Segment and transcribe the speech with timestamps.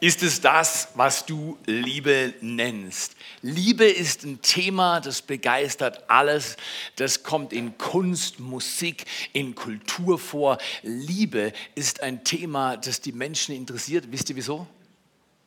[0.00, 3.16] ist es das, was du Liebe nennst.
[3.42, 6.56] Liebe ist ein Thema, das begeistert alles.
[6.96, 10.58] Das kommt in Kunst, Musik, in Kultur vor.
[10.82, 14.10] Liebe ist ein Thema, das die Menschen interessiert.
[14.10, 14.66] Wisst ihr wieso?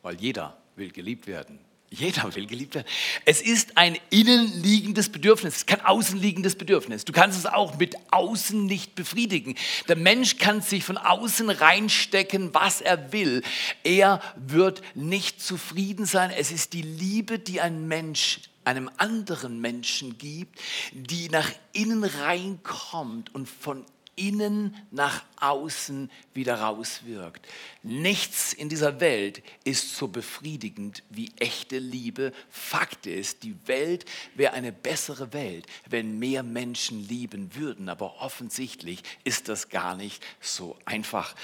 [0.02, 1.58] Weil jeder will geliebt werden.
[1.92, 2.86] Jeder will geliebt werden.
[3.26, 7.04] Es ist ein innenliegendes Bedürfnis, kein außenliegendes Bedürfnis.
[7.04, 9.56] Du kannst es auch mit außen nicht befriedigen.
[9.88, 13.42] Der Mensch kann sich von außen reinstecken, was er will.
[13.84, 16.30] Er wird nicht zufrieden sein.
[16.30, 20.60] Es ist die Liebe, die ein Mensch einem anderen Menschen gibt,
[20.92, 23.84] die nach innen reinkommt und von
[24.16, 27.46] innen nach außen wieder rauswirkt.
[27.82, 32.32] Nichts in dieser Welt ist so befriedigend wie echte Liebe.
[32.50, 37.88] Fakt ist, die Welt wäre eine bessere Welt, wenn mehr Menschen lieben würden.
[37.88, 41.34] Aber offensichtlich ist das gar nicht so einfach.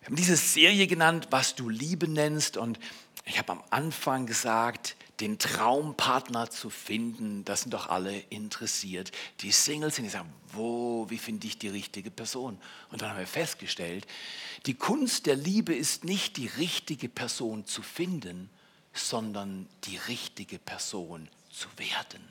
[0.00, 2.56] Wir haben diese Serie genannt, was du Liebe nennst.
[2.56, 2.78] Und
[3.24, 9.10] ich habe am Anfang gesagt, den Traumpartner zu finden, das sind doch alle interessiert.
[9.40, 12.58] Die Singles sind, die sagen, wo, wie finde ich die richtige Person?
[12.90, 14.06] Und dann haben wir festgestellt,
[14.66, 18.48] die Kunst der Liebe ist nicht die richtige Person zu finden,
[18.92, 22.22] sondern die richtige Person zu werden.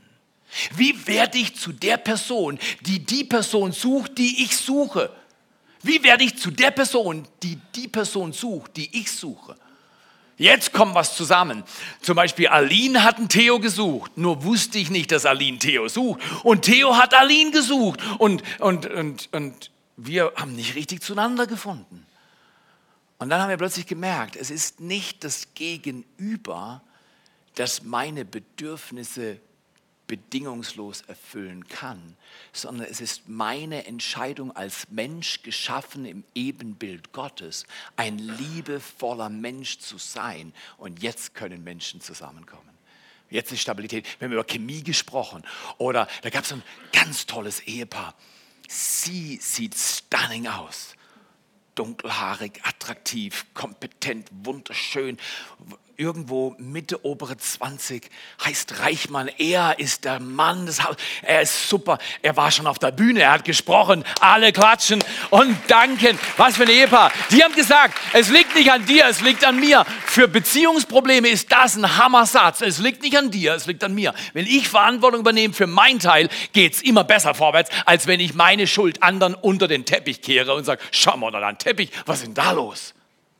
[0.76, 5.14] Wie werde ich zu der Person, die die Person sucht, die ich suche?
[5.84, 9.58] Wie werde ich zu der Person, die die Person sucht, die ich suche?
[10.38, 11.64] Jetzt kommt was zusammen.
[12.02, 16.22] Zum Beispiel Aline hat einen Theo gesucht, nur wusste ich nicht, dass Aline Theo sucht.
[16.44, 22.06] Und Theo hat Aline gesucht und, und, und, und wir haben nicht richtig zueinander gefunden.
[23.18, 26.84] Und dann haben wir plötzlich gemerkt, es ist nicht das Gegenüber,
[27.56, 29.40] das meine Bedürfnisse
[30.08, 32.16] bedingungslos erfüllen kann,
[32.54, 37.66] sondern es ist meine Entscheidung als Mensch geschaffen im Ebenbild Gottes,
[37.98, 40.54] ein liebevoller Mensch zu sein.
[40.78, 42.70] Und jetzt können Menschen zusammenkommen.
[43.30, 44.06] Jetzt ist Stabilität.
[44.20, 45.44] Wir haben über Chemie gesprochen.
[45.78, 46.64] Oder da gab es ein
[46.94, 48.16] ganz tolles Ehepaar.
[48.70, 50.96] Sie sieht stunning aus.
[51.76, 55.17] Dunkelhaarig, attraktiv, kompetent, wunderschön
[55.98, 58.08] irgendwo Mitte, obere 20,
[58.46, 59.30] heißt Reichmann.
[59.40, 61.02] Er ist der Mann des Hauses.
[61.24, 61.98] Er ist super.
[62.22, 64.04] Er war schon auf der Bühne, er hat gesprochen.
[64.22, 66.20] Alle klatschen und danken.
[66.38, 67.12] Was für ein Ehepaar.
[67.32, 69.86] Die haben gesagt, es liegt nicht an dir, es liegt an mir.
[70.06, 72.62] Für Beziehungsprobleme ist das ein Hammersatz.
[72.62, 74.14] Es liegt nicht an dir, es liegt an mir.
[74.34, 78.36] Wenn ich Verantwortung übernehme für mein Teil, geht es immer besser vorwärts, als wenn ich
[78.36, 82.20] meine Schuld anderen unter den Teppich kehre und sage, schau mal da an Teppich, was
[82.20, 82.94] ist denn da los?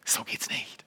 [0.06, 0.87] So geht's nicht.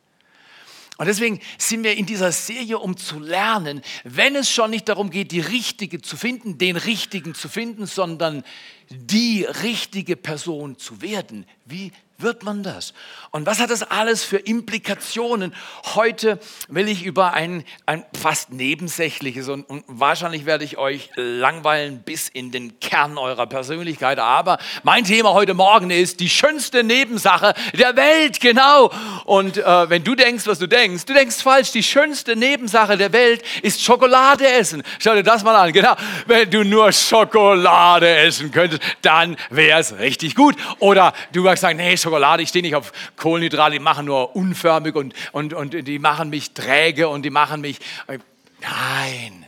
[1.01, 5.09] Und deswegen sind wir in dieser Serie, um zu lernen, wenn es schon nicht darum
[5.09, 8.45] geht, die Richtige zu finden, den Richtigen zu finden, sondern
[8.91, 11.47] die richtige Person zu werden.
[11.65, 11.93] Wie
[12.23, 12.93] wird man das?
[13.31, 15.55] Und was hat das alles für Implikationen?
[15.95, 22.03] Heute will ich über ein, ein fast nebensächliches und, und, wahrscheinlich werde ich euch langweilen
[22.03, 24.19] bis in den Kern eurer Persönlichkeit.
[24.19, 28.93] Aber mein Thema heute Morgen ist die schönste Nebensache der Welt, genau.
[29.25, 31.73] Und äh, wenn du denkst, was du denkst, du denkst falsch.
[31.73, 34.83] Die schönste Nebensache der Welt ist Schokolade essen.
[34.99, 35.95] Schau dir das mal an, genau.
[36.27, 40.57] Wenn du nur Schokolade essen könntest, dann wäre es richtig gut.
[40.79, 44.95] Oder du magst sagen, nee, Schokolade ich stehe nicht auf Kohlenhydrate, die machen nur unförmig
[44.95, 47.79] und, und, und die machen mich träge und die machen mich...
[48.07, 48.19] Äh,
[48.61, 49.40] nein,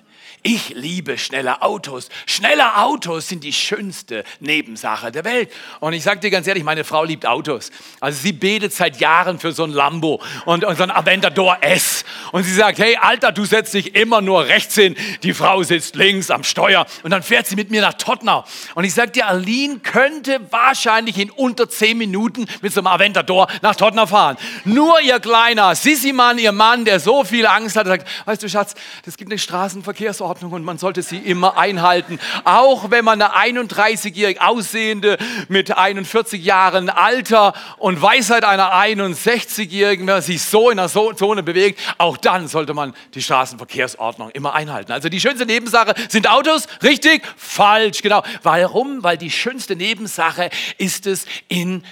[0.44, 2.08] ich liebe schnelle Autos.
[2.26, 5.52] Schnelle Autos sind die schönste Nebensache der Welt.
[5.78, 7.70] Und ich sage dir ganz ehrlich, meine Frau liebt Autos.
[8.00, 12.04] Also sie betet seit Jahren für so ein Lambo und, und so ein Aventador S.
[12.32, 14.96] Und sie sagt, hey Alter, du setzt dich immer nur rechts hin.
[15.22, 16.86] Die Frau sitzt links am Steuer.
[17.04, 18.44] Und dann fährt sie mit mir nach Tottenau.
[18.74, 23.46] Und ich sage dir, Aline könnte wahrscheinlich in unter zehn Minuten mit so einem Aventador
[23.60, 24.36] nach Tottenau fahren.
[24.64, 28.74] Nur ihr kleiner Sissi-Mann, ihr Mann, der so viel Angst hat, sagt, weißt du Schatz,
[29.06, 32.18] es gibt eine Straßenverkehrsordnung Ordnung und man sollte sie immer einhalten.
[32.44, 40.14] Auch wenn man eine 31-jährig aussehende mit 41 Jahren Alter und Weisheit einer 61-jährigen, wenn
[40.14, 44.92] man sich so in einer Zone bewegt, auch dann sollte man die Straßenverkehrsordnung immer einhalten.
[44.92, 47.24] Also die schönste Nebensache sind Autos, richtig?
[47.36, 48.22] Falsch, genau.
[48.42, 49.02] Warum?
[49.02, 50.48] Weil die schönste Nebensache
[50.78, 51.84] ist es in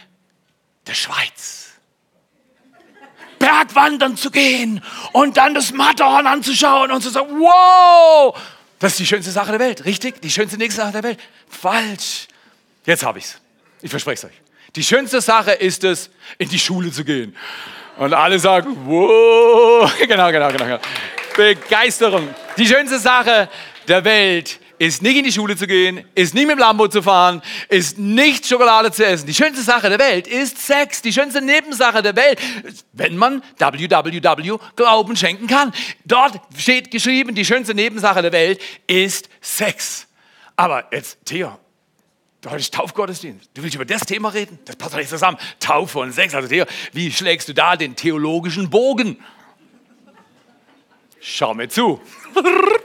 [0.87, 1.60] der Schweiz.
[3.41, 4.81] Bergwandern zu gehen
[5.13, 8.39] und dann das Matterhorn anzuschauen und zu sagen, wow,
[8.79, 10.23] das ist die schönste Sache der Welt, richtig?
[10.23, 11.19] Die schönste nächste Sache der Welt.
[11.49, 12.29] Falsch.
[12.87, 13.41] Jetzt habe ich es.
[13.83, 14.41] Ich verspreche es euch.
[14.77, 17.35] Die schönste Sache ist es, in die Schule zu gehen.
[17.97, 20.79] Und alle sagen, wow, genau, genau, genau, genau.
[21.37, 22.35] Begeisterung.
[22.57, 23.49] Die schönste Sache
[23.89, 27.03] der Welt ist nicht in die Schule zu gehen, ist nicht mit dem Lambo zu
[27.03, 29.27] fahren, ist nicht Schokolade zu essen.
[29.27, 31.03] Die schönste Sache der Welt ist Sex.
[31.03, 32.41] Die schönste Nebensache der Welt,
[32.95, 35.75] wenn man www Glauben schenken kann.
[36.07, 40.07] Dort steht geschrieben, die schönste Nebensache der Welt ist Sex.
[40.57, 41.59] Aber jetzt, Theo,
[42.47, 43.51] Heute ist Taufgottesdienst.
[43.53, 44.59] Du willst über das Thema reden?
[44.65, 45.37] Das passt doch nicht zusammen.
[45.59, 46.35] Taufe und Sex.
[46.35, 49.23] Also Theo, wie schlägst du da den theologischen Bogen?
[51.21, 52.01] Schau mir zu.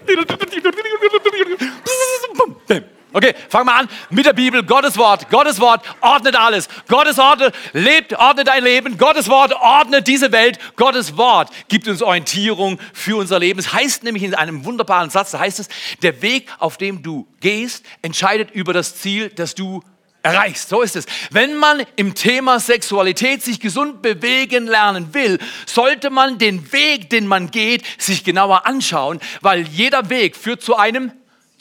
[3.16, 5.30] Okay, fangen wir an mit der Bibel, Gottes Wort.
[5.30, 6.68] Gottes Wort ordnet alles.
[6.90, 8.98] Gottes Wort lebt, ordnet dein Leben.
[8.98, 10.60] Gottes Wort ordnet diese Welt.
[10.76, 13.58] Gottes Wort gibt uns Orientierung für unser Leben.
[13.58, 15.70] Es heißt nämlich in einem wunderbaren Satz, da heißt es,
[16.02, 19.82] der Weg, auf dem du gehst, entscheidet über das Ziel, das du
[20.22, 20.68] erreichst.
[20.68, 21.06] So ist es.
[21.32, 27.28] Wenn man im Thema Sexualität sich gesund bewegen lernen will, sollte man den Weg, den
[27.28, 31.14] man geht, sich genauer anschauen, weil jeder Weg führt zu einem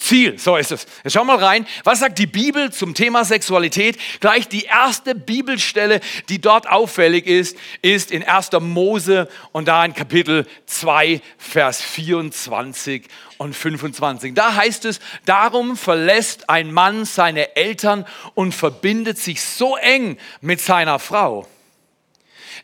[0.04, 0.38] Ziel.
[0.38, 0.86] So ist es.
[1.02, 1.66] Jetzt schauen wir mal rein.
[1.82, 3.98] Was sagt die Bibel zum Thema Sexualität?
[4.20, 8.50] Gleich die erste Bibelstelle, die dort auffällig ist, ist in 1.
[8.60, 13.04] Mose und da in Kapitel 2, Vers 24
[13.38, 14.34] und 25.
[14.34, 18.04] Da heißt es, darum verlässt ein Mann seine Eltern
[18.34, 21.48] und verbindet sich so eng mit seiner Frau,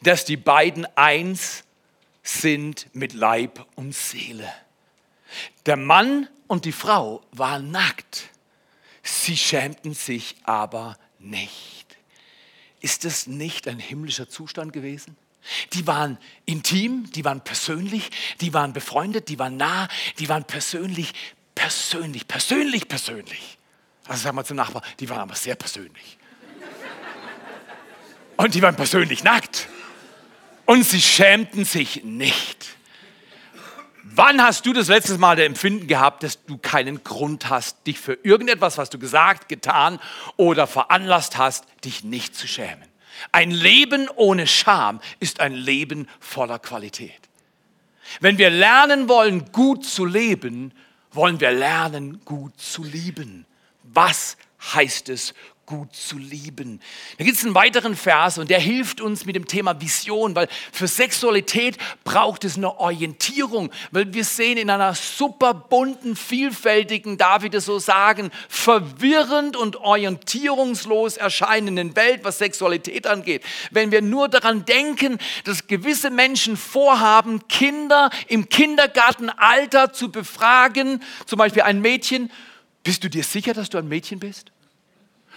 [0.03, 1.65] dass die beiden eins
[2.23, 4.53] sind mit Leib und Seele.
[5.65, 8.29] Der Mann und die Frau waren nackt.
[9.05, 11.87] Sie schämten sich aber nicht.
[12.81, 15.17] Ist das nicht ein himmlischer Zustand gewesen?
[15.75, 18.11] Die waren intim, die waren persönlich,
[18.41, 19.87] die waren befreundet, die waren nah,
[20.19, 21.13] die waren persönlich,
[21.55, 23.57] persönlich, persönlich, persönlich.
[24.09, 26.19] Also sagen wir zum Nachbar, die waren aber sehr persönlich.
[28.37, 29.69] Und die waren persönlich nackt.
[30.67, 32.80] Und sie schämten sich nicht.
[34.03, 37.99] Wann hast du das letzte Mal der Empfinden gehabt, dass du keinen Grund hast, dich
[37.99, 39.99] für irgendetwas, was du gesagt, getan
[40.37, 42.89] oder veranlasst hast, dich nicht zu schämen?
[43.33, 47.21] Ein Leben ohne Scham ist ein Leben voller Qualität.
[48.21, 50.73] Wenn wir lernen wollen, gut zu leben,
[51.13, 53.47] wollen wir lernen, gut zu lieben.
[53.83, 54.37] Was
[54.75, 55.35] heißt es,
[55.71, 56.81] gut zu lieben.
[57.17, 60.49] Da gibt es einen weiteren Vers und der hilft uns mit dem Thema Vision, weil
[60.73, 67.45] für Sexualität braucht es eine Orientierung, weil wir sehen in einer super bunten, vielfältigen, darf
[67.45, 73.45] ich das so sagen, verwirrend und orientierungslos erscheinenden Welt, was Sexualität angeht.
[73.71, 81.39] Wenn wir nur daran denken, dass gewisse Menschen vorhaben, Kinder im Kindergartenalter zu befragen, zum
[81.39, 82.29] Beispiel ein Mädchen,
[82.83, 84.51] bist du dir sicher, dass du ein Mädchen bist?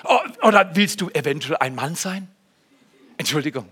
[0.04, 2.28] Oh, oder willst du eventuell ein Mann sein?
[3.18, 3.70] Entschuldigung.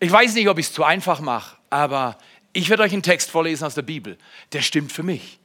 [0.00, 2.18] Ich weiß nicht, ob ich es zu einfach mache, aber
[2.52, 4.18] ich werde euch einen Text vorlesen aus der Bibel.
[4.52, 5.38] Der stimmt für mich.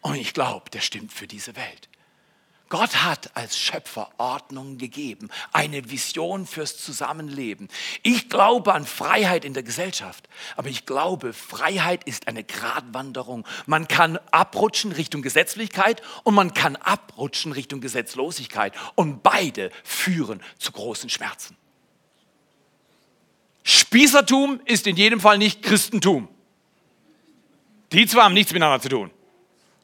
[0.00, 1.88] Und ich glaube, der stimmt für diese Welt.
[2.68, 7.68] Gott hat als Schöpfer Ordnung gegeben, eine Vision fürs Zusammenleben.
[8.02, 13.46] Ich glaube an Freiheit in der Gesellschaft, aber ich glaube, Freiheit ist eine Gratwanderung.
[13.66, 20.72] Man kann abrutschen Richtung Gesetzlichkeit und man kann abrutschen Richtung Gesetzlosigkeit und beide führen zu
[20.72, 21.56] großen Schmerzen.
[23.62, 26.28] Spießertum ist in jedem Fall nicht Christentum.
[27.92, 29.10] Die zwei haben nichts miteinander zu tun.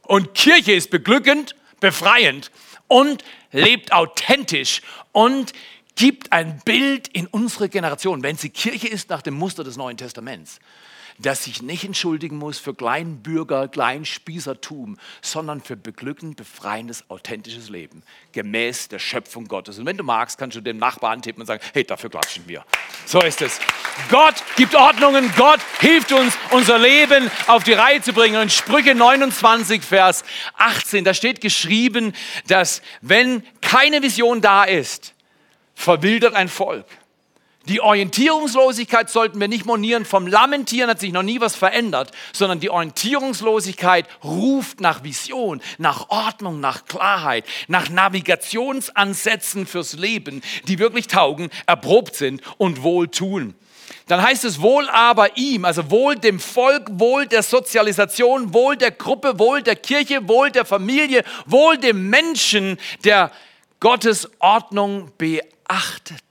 [0.03, 2.51] Und Kirche ist beglückend, befreiend
[2.93, 5.55] und lebt authentisch und
[5.97, 9.97] gibt ein Bild in unsere Generation, wenn sie Kirche ist nach dem Muster des Neuen
[9.97, 10.61] Testaments,
[11.19, 18.89] dass sich nicht entschuldigen muss für Kleinbürger, Kleinspießertum, sondern für beglückend, befreiendes, authentisches Leben, gemäß
[18.89, 19.79] der Schöpfung Gottes.
[19.79, 22.65] Und wenn du magst, kannst du dem Nachbarn tippen und sagen, hey, dafür klatschen wir.
[23.07, 23.61] So ist es.
[24.09, 28.41] Gott gibt Ordnungen, Gott hilft uns, unser Leben auf die Reihe zu bringen.
[28.41, 30.25] Und Sprüche 29, Vers
[30.57, 32.13] 18, da steht geschrieben,
[32.47, 35.15] dass wenn keine Vision da ist,
[35.75, 36.87] verwildert ein Volk.
[37.69, 40.05] Die Orientierungslosigkeit sollten wir nicht monieren.
[40.05, 46.09] Vom Lamentieren hat sich noch nie was verändert, sondern die Orientierungslosigkeit ruft nach Vision, nach
[46.09, 53.55] Ordnung, nach Klarheit, nach Navigationsansätzen fürs Leben, die wirklich taugen, erprobt sind und wohl tun.
[54.09, 58.91] Dann heißt es wohl aber ihm, also wohl dem Volk, wohl der Sozialisation, wohl der
[58.91, 63.31] Gruppe, wohl der Kirche, wohl der Familie, wohl dem Menschen, der
[63.79, 66.23] Gottes Ordnung beachtet.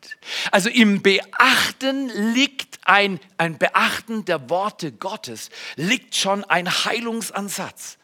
[0.51, 7.97] Also im Beachten liegt ein, ein Beachten der Worte Gottes, liegt schon ein Heilungsansatz.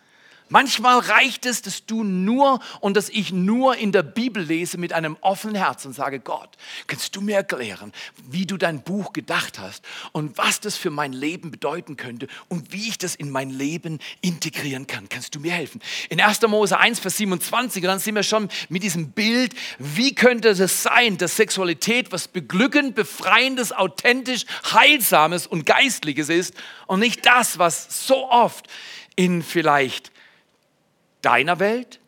[0.49, 4.93] Manchmal reicht es, dass du nur und dass ich nur in der Bibel lese mit
[4.93, 6.49] einem offenen Herz und sage, Gott,
[6.87, 7.91] kannst du mir erklären,
[8.29, 12.71] wie du dein Buch gedacht hast und was das für mein Leben bedeuten könnte und
[12.71, 15.09] wie ich das in mein Leben integrieren kann.
[15.09, 15.81] Kannst du mir helfen?
[16.09, 16.41] In 1.
[16.47, 20.83] Mose 1, Vers 27, und dann sind wir schon mit diesem Bild, wie könnte es
[20.83, 26.53] sein, dass Sexualität was beglückend, befreiendes, authentisch, heilsames und geistliches ist
[26.85, 28.67] und nicht das, was so oft
[29.15, 30.11] in vielleicht
[31.21, 31.99] deiner Welt,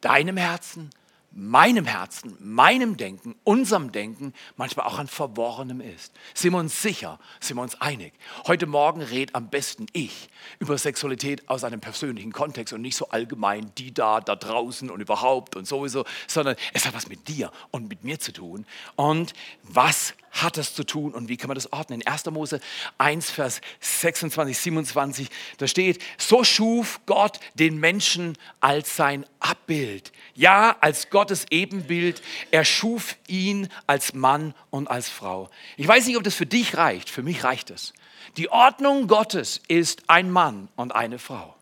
[0.00, 0.90] deinem Herzen,
[1.30, 6.12] meinem Herzen, meinem Denken, unserem Denken, manchmal auch an Verworrenem ist.
[6.34, 8.12] Sind wir uns sicher, sind wir uns einig.
[8.46, 13.08] Heute Morgen red am besten ich über Sexualität aus einem persönlichen Kontext und nicht so
[13.08, 17.50] allgemein die da, da draußen und überhaupt und sowieso, sondern es hat was mit dir
[17.70, 18.66] und mit mir zu tun.
[18.96, 19.32] Und
[19.62, 22.00] was hat das zu tun und wie kann man das ordnen?
[22.00, 22.26] In 1.
[22.26, 22.60] Mose
[22.98, 30.10] 1, Vers 26, 27, da steht, so schuf Gott den Menschen als sein Abbild.
[30.34, 32.22] Ja, als Gottes Ebenbild.
[32.50, 35.50] Er schuf ihn als Mann und als Frau.
[35.76, 37.10] Ich weiß nicht, ob das für dich reicht.
[37.10, 37.92] Für mich reicht es.
[38.36, 41.56] Die Ordnung Gottes ist ein Mann und eine Frau.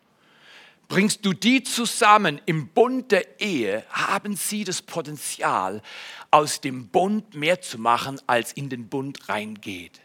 [0.88, 5.82] Bringst du die zusammen im Bund der Ehe, haben sie das Potenzial,
[6.32, 10.00] aus dem Bund mehr zu machen, als in den Bund reingeht.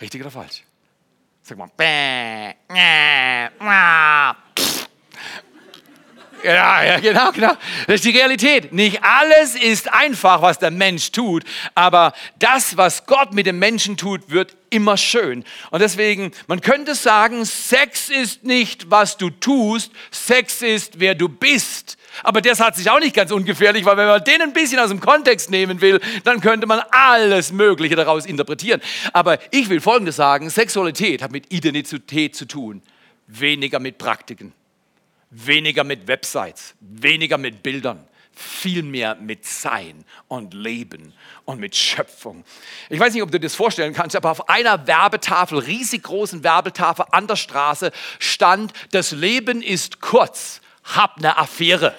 [0.00, 0.62] Richtig oder falsch?
[1.42, 1.70] Sag mal.
[6.42, 7.52] Ja, ja, genau, genau.
[7.86, 8.72] Das ist die Realität.
[8.72, 11.44] Nicht alles ist einfach, was der Mensch tut,
[11.74, 15.44] aber das, was Gott mit dem Menschen tut, wird immer schön.
[15.70, 21.28] Und deswegen, man könnte sagen, Sex ist nicht, was du tust, Sex ist, wer du
[21.28, 21.98] bist.
[22.22, 24.88] Aber das hat sich auch nicht ganz ungefährlich, weil wenn man den ein bisschen aus
[24.88, 28.80] dem Kontext nehmen will, dann könnte man alles Mögliche daraus interpretieren.
[29.12, 32.82] Aber ich will Folgendes sagen, Sexualität hat mit Identität zu tun,
[33.26, 34.54] weniger mit Praktiken
[35.30, 41.12] weniger mit Websites, weniger mit Bildern, viel mehr mit Sein und Leben
[41.44, 42.44] und mit Schöpfung.
[42.88, 46.42] Ich weiß nicht, ob du dir das vorstellen kannst, aber auf einer Werbetafel, riesig großen
[46.42, 51.94] Werbetafel an der Straße stand, das Leben ist kurz, hab eine Affäre.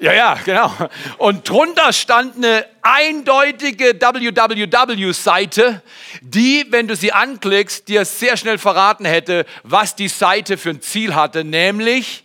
[0.00, 0.72] Ja, ja, genau.
[1.18, 5.82] Und drunter stand eine eindeutige www-Seite,
[6.20, 10.80] die, wenn du sie anklickst, dir sehr schnell verraten hätte, was die Seite für ein
[10.80, 12.24] Ziel hatte, nämlich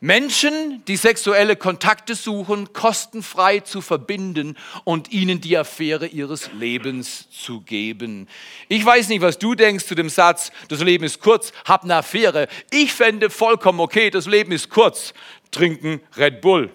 [0.00, 7.62] Menschen, die sexuelle Kontakte suchen, kostenfrei zu verbinden und ihnen die Affäre ihres Lebens zu
[7.62, 8.28] geben.
[8.68, 11.96] Ich weiß nicht, was du denkst zu dem Satz, das Leben ist kurz, hab eine
[11.96, 12.46] Affäre.
[12.70, 15.14] Ich fände vollkommen okay, das Leben ist kurz,
[15.50, 16.70] trinken Red Bull.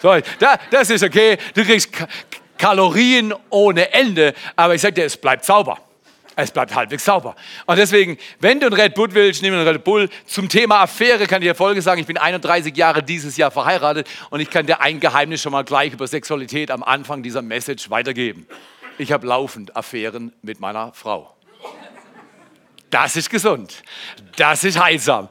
[0.00, 1.90] So, da, das ist okay, du kriegst
[2.58, 5.78] Kalorien ohne Ende, aber ich sage dir, es bleibt sauber.
[6.38, 7.34] Es bleibt halbwegs sauber.
[7.64, 10.10] Und deswegen, wenn du ein Red Bull willst, nimm einen Red Bull.
[10.26, 11.98] Zum Thema Affäre kann ich dir Folge sagen.
[11.98, 15.64] Ich bin 31 Jahre dieses Jahr verheiratet und ich kann dir ein Geheimnis schon mal
[15.64, 18.46] gleich über Sexualität am Anfang dieser Message weitergeben.
[18.98, 21.35] Ich habe laufend Affären mit meiner Frau.
[22.90, 23.82] Das ist gesund.
[24.36, 25.28] Das ist heilsam.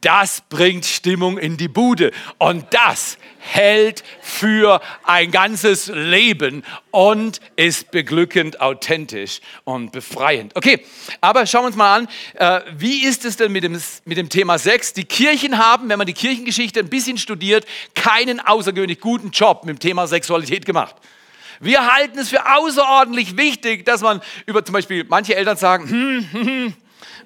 [0.00, 2.12] Das bringt Stimmung in die Bude.
[2.38, 10.54] Und das hält für ein ganzes Leben und ist beglückend, authentisch und befreiend.
[10.54, 10.84] Okay,
[11.20, 14.28] aber schauen wir uns mal an, äh, wie ist es denn mit dem, mit dem
[14.28, 14.92] Thema Sex?
[14.92, 19.76] Die Kirchen haben, wenn man die Kirchengeschichte ein bisschen studiert, keinen außergewöhnlich guten Job mit
[19.76, 20.96] dem Thema Sexualität gemacht.
[21.60, 26.28] Wir halten es für außerordentlich wichtig, dass man über zum Beispiel manche Eltern sagen, hm,
[26.32, 26.74] hm, hm,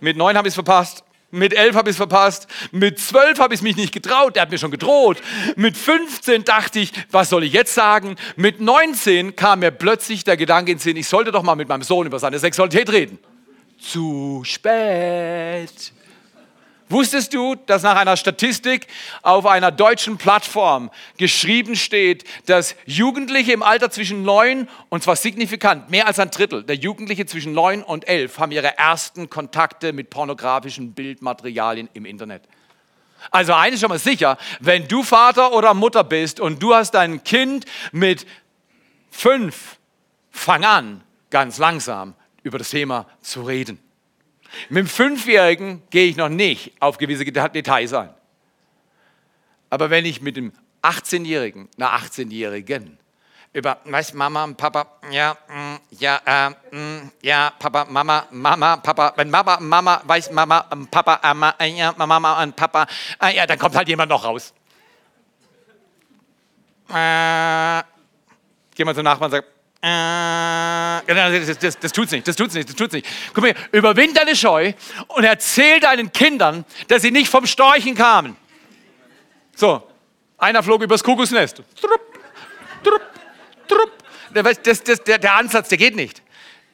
[0.00, 1.04] mit neun habe ich es verpasst.
[1.34, 2.46] Mit elf habe ich es verpasst.
[2.72, 4.36] Mit zwölf habe ich mich nicht getraut.
[4.36, 5.16] Der hat mir schon gedroht.
[5.56, 8.16] Mit 15 dachte ich, was soll ich jetzt sagen?
[8.36, 11.68] Mit 19 kam mir plötzlich der Gedanke in den Sinn, ich sollte doch mal mit
[11.68, 13.18] meinem Sohn über seine Sexualität reden.
[13.78, 15.92] Zu spät.
[16.92, 18.86] Wusstest du, dass nach einer Statistik
[19.22, 25.88] auf einer deutschen Plattform geschrieben steht, dass Jugendliche im Alter zwischen neun und zwar signifikant,
[25.90, 30.10] mehr als ein Drittel der Jugendliche zwischen neun und elf haben ihre ersten Kontakte mit
[30.10, 32.42] pornografischen Bildmaterialien im Internet.
[33.30, 37.24] Also eines schon mal sicher, wenn du Vater oder Mutter bist und du hast dein
[37.24, 38.26] Kind mit
[39.10, 39.78] fünf,
[40.30, 43.78] fang an, ganz langsam über das Thema zu reden.
[44.68, 48.10] Mit dem Fünfjährigen gehe ich noch nicht auf gewisse Details ein.
[49.70, 52.98] Aber wenn ich mit dem 18-Jährigen, einer 18-Jährigen,
[53.54, 59.12] über, weißt Mama und Papa, ja, mm, ja, äh, mm, ja, Papa, Mama, Mama, Papa,
[59.16, 61.20] wenn Mama, Mama, weiß Mama, und Papa,
[61.58, 62.86] äh, ja, Mama und Papa,
[63.22, 64.54] äh, ja, dann kommt halt jemand noch raus.
[66.88, 67.82] Äh,
[68.74, 69.44] geh mal zum Nachbarn und sag,
[69.84, 69.88] äh,
[71.06, 73.06] das, das, das tut's nicht, das tut's nicht, das tut's nicht.
[73.34, 74.72] Guck mal, überwind deine Scheu
[75.08, 78.36] und erzähl deinen Kindern, dass sie nicht vom Storchen kamen.
[79.56, 79.82] So,
[80.38, 81.62] einer flog übers Kuckucksnest.
[81.80, 82.00] Trupp,
[82.84, 83.02] trupp,
[83.66, 83.90] trupp.
[84.62, 86.22] Das, das, der, der Ansatz, der geht nicht.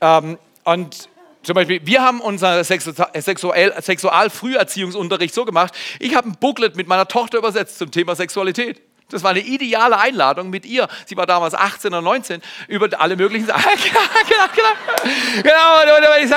[0.02, 1.08] Ähm, und
[1.42, 7.08] zum Beispiel, wir haben unseren Sexual Sexualfrüherziehungsunterricht so gemacht, ich habe ein Booklet mit meiner
[7.08, 8.82] Tochter übersetzt zum Thema Sexualität.
[9.10, 10.86] Das war eine ideale Einladung mit ihr.
[11.06, 13.62] Sie war damals 18 oder 19 über alle möglichen Sachen.
[13.82, 15.42] genau, genau, genau.
[15.42, 16.28] genau und, ich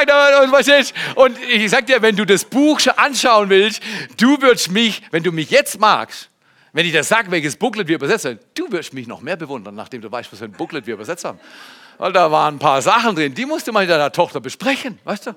[0.64, 3.84] sag, und ich sag dir, wenn du das Buch anschauen willst,
[4.18, 6.30] du würdest mich, wenn du mich jetzt magst,
[6.72, 9.76] wenn ich dir sage, welches Booklet wir übersetzt haben, du wirst mich noch mehr bewundern,
[9.76, 11.40] nachdem du weißt, was für ein Booklet wir übersetzt haben.
[11.98, 15.28] Weil da waren ein paar Sachen drin, die musste man mit deiner Tochter besprechen, weißt
[15.28, 15.36] du?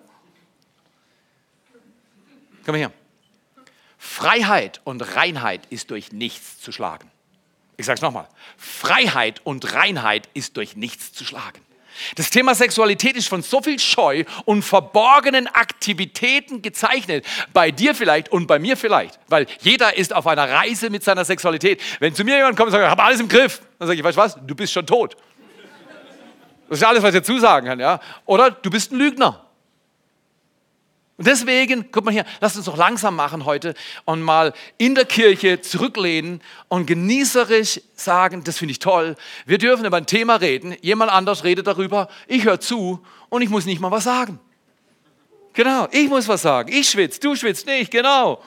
[2.64, 2.92] Komm her.
[3.98, 7.10] Freiheit und Reinheit ist durch nichts zu schlagen.
[7.76, 8.28] Ich sage es nochmal.
[8.56, 11.60] Freiheit und Reinheit ist durch nichts zu schlagen.
[12.16, 17.24] Das Thema Sexualität ist von so viel Scheu und verborgenen Aktivitäten gezeichnet.
[17.52, 19.18] Bei dir vielleicht und bei mir vielleicht.
[19.28, 21.80] Weil jeder ist auf einer Reise mit seiner Sexualität.
[22.00, 24.04] Wenn zu mir jemand kommt und sagt, ich habe alles im Griff, dann sage ich,
[24.04, 25.16] weißt du was, du bist schon tot.
[26.68, 27.78] Das ist alles, was ich dazu sagen kann.
[27.78, 28.00] Ja?
[28.26, 29.44] Oder du bist ein Lügner.
[31.16, 35.04] Und deswegen, guck mal hier, lass uns doch langsam machen heute und mal in der
[35.04, 39.14] Kirche zurücklehnen und genießerisch sagen, das finde ich toll.
[39.46, 43.48] Wir dürfen über ein Thema reden, jemand anders redet darüber, ich höre zu und ich
[43.48, 44.40] muss nicht mal was sagen.
[45.52, 46.72] Genau, ich muss was sagen.
[46.72, 48.42] Ich schwitze, du schwitzt nicht, genau.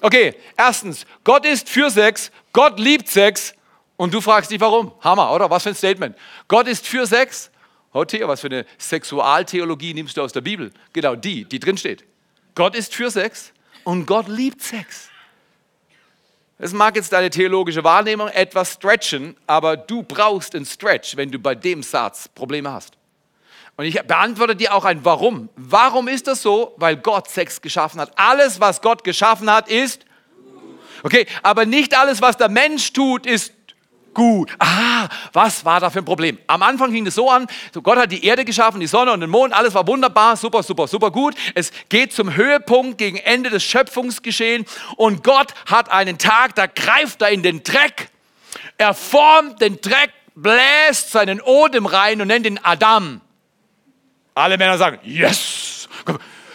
[0.00, 3.54] Okay, erstens, Gott ist für Sex, Gott liebt Sex
[3.96, 4.92] und du fragst dich warum.
[5.00, 5.50] Hammer, oder?
[5.50, 6.16] Was für ein Statement.
[6.48, 7.50] Gott ist für Sex,
[7.96, 10.70] Oh Theo, was für eine Sexualtheologie nimmst du aus der Bibel?
[10.92, 12.04] Genau die, die drin steht.
[12.54, 13.52] Gott ist für Sex
[13.84, 15.08] und Gott liebt Sex.
[16.58, 21.38] Es mag jetzt deine theologische Wahrnehmung etwas stretchen, aber du brauchst einen Stretch, wenn du
[21.38, 22.98] bei dem Satz Probleme hast.
[23.78, 25.48] Und ich beantworte dir auch ein Warum.
[25.56, 26.74] Warum ist das so?
[26.76, 28.12] Weil Gott Sex geschaffen hat.
[28.16, 30.04] Alles, was Gott geschaffen hat, ist
[31.02, 33.52] Okay, aber nicht alles, was der Mensch tut, ist
[34.16, 34.50] gut.
[34.58, 36.38] Ah, was war da für ein Problem?
[36.46, 39.20] Am Anfang ging es so an, so Gott hat die Erde geschaffen, die Sonne und
[39.20, 41.34] den Mond, alles war wunderbar, super, super, super gut.
[41.54, 44.64] Es geht zum Höhepunkt gegen Ende des Schöpfungsgeschehen
[44.96, 48.08] und Gott hat einen Tag, da greift er in den Dreck,
[48.78, 53.20] er formt den Dreck, bläst seinen Odem rein und nennt ihn Adam.
[54.34, 55.90] Alle Männer sagen, yes.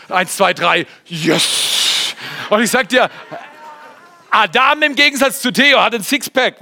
[0.10, 2.16] Eins, zwei, drei, yes.
[2.50, 3.08] Und ich sag dir,
[4.34, 6.56] Adam im Gegensatz zu Theo hat ein Sixpack.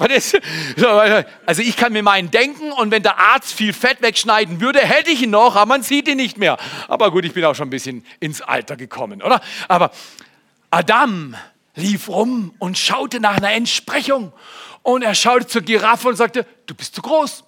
[1.45, 5.11] Also ich kann mir meinen denken und wenn der Arzt viel Fett wegschneiden würde, hätte
[5.11, 6.57] ich ihn noch, aber man sieht ihn nicht mehr.
[6.87, 9.39] Aber gut, ich bin auch schon ein bisschen ins Alter gekommen, oder?
[9.67, 9.91] Aber
[10.71, 11.35] Adam
[11.75, 14.33] lief rum und schaute nach einer Entsprechung
[14.81, 17.43] und er schaute zur Giraffe und sagte, du bist zu groß.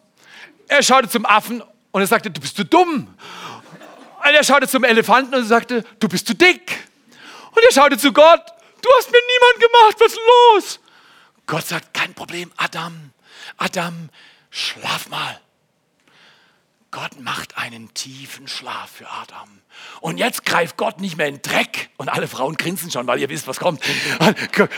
[0.67, 3.07] Er schaute zum Affen und er sagte, du bist zu dumm.
[4.23, 6.87] Und er schaute zum Elefanten und sagte, du bist zu dick.
[7.51, 8.41] Und er schaute zu Gott
[8.81, 10.79] Du hast mir niemand gemacht, was ist los?
[11.45, 13.11] Gott sagt, kein Problem, Adam,
[13.57, 14.09] Adam,
[14.49, 15.39] schlaf mal.
[16.91, 19.47] Gott macht einen tiefen Schlaf für Adam.
[20.01, 21.89] Und jetzt greift Gott nicht mehr in Dreck.
[21.95, 23.81] Und alle Frauen grinsen schon, weil ihr wisst, was kommt.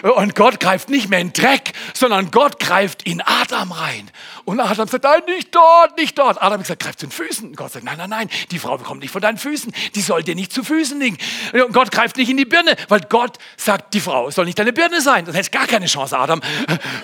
[0.03, 4.11] Und Gott greift nicht mehr in Dreck, sondern Gott greift in Adam rein.
[4.45, 6.39] Und Adam sagt, nein, nicht dort, nicht dort.
[6.39, 7.49] Adam hat gesagt, greift zu den Füßen.
[7.49, 9.73] Und Gott sagt, nein, nein, nein, die Frau bekommt nicht von deinen Füßen.
[9.95, 11.17] Die soll dir nicht zu Füßen liegen.
[11.53, 14.71] Und Gott greift nicht in die Birne, weil Gott sagt, die Frau soll nicht deine
[14.71, 15.25] Birne sein.
[15.25, 16.41] Das heißt gar keine Chance, Adam.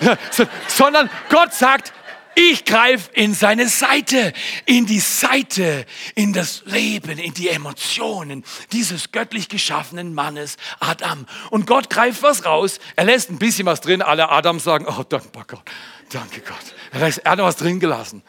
[0.68, 1.92] Sondern Gott sagt,
[2.34, 4.32] ich greife in seine Seite,
[4.66, 11.26] in die Seite, in das Leben, in die Emotionen dieses göttlich geschaffenen Mannes Adam.
[11.50, 12.78] Und Gott greift was raus.
[12.96, 14.02] Er lässt ein bisschen was drin.
[14.02, 15.62] Alle Adams sagen, oh, dankbar Gott,
[16.10, 16.74] danke Gott.
[16.92, 18.22] Er hat was drin gelassen.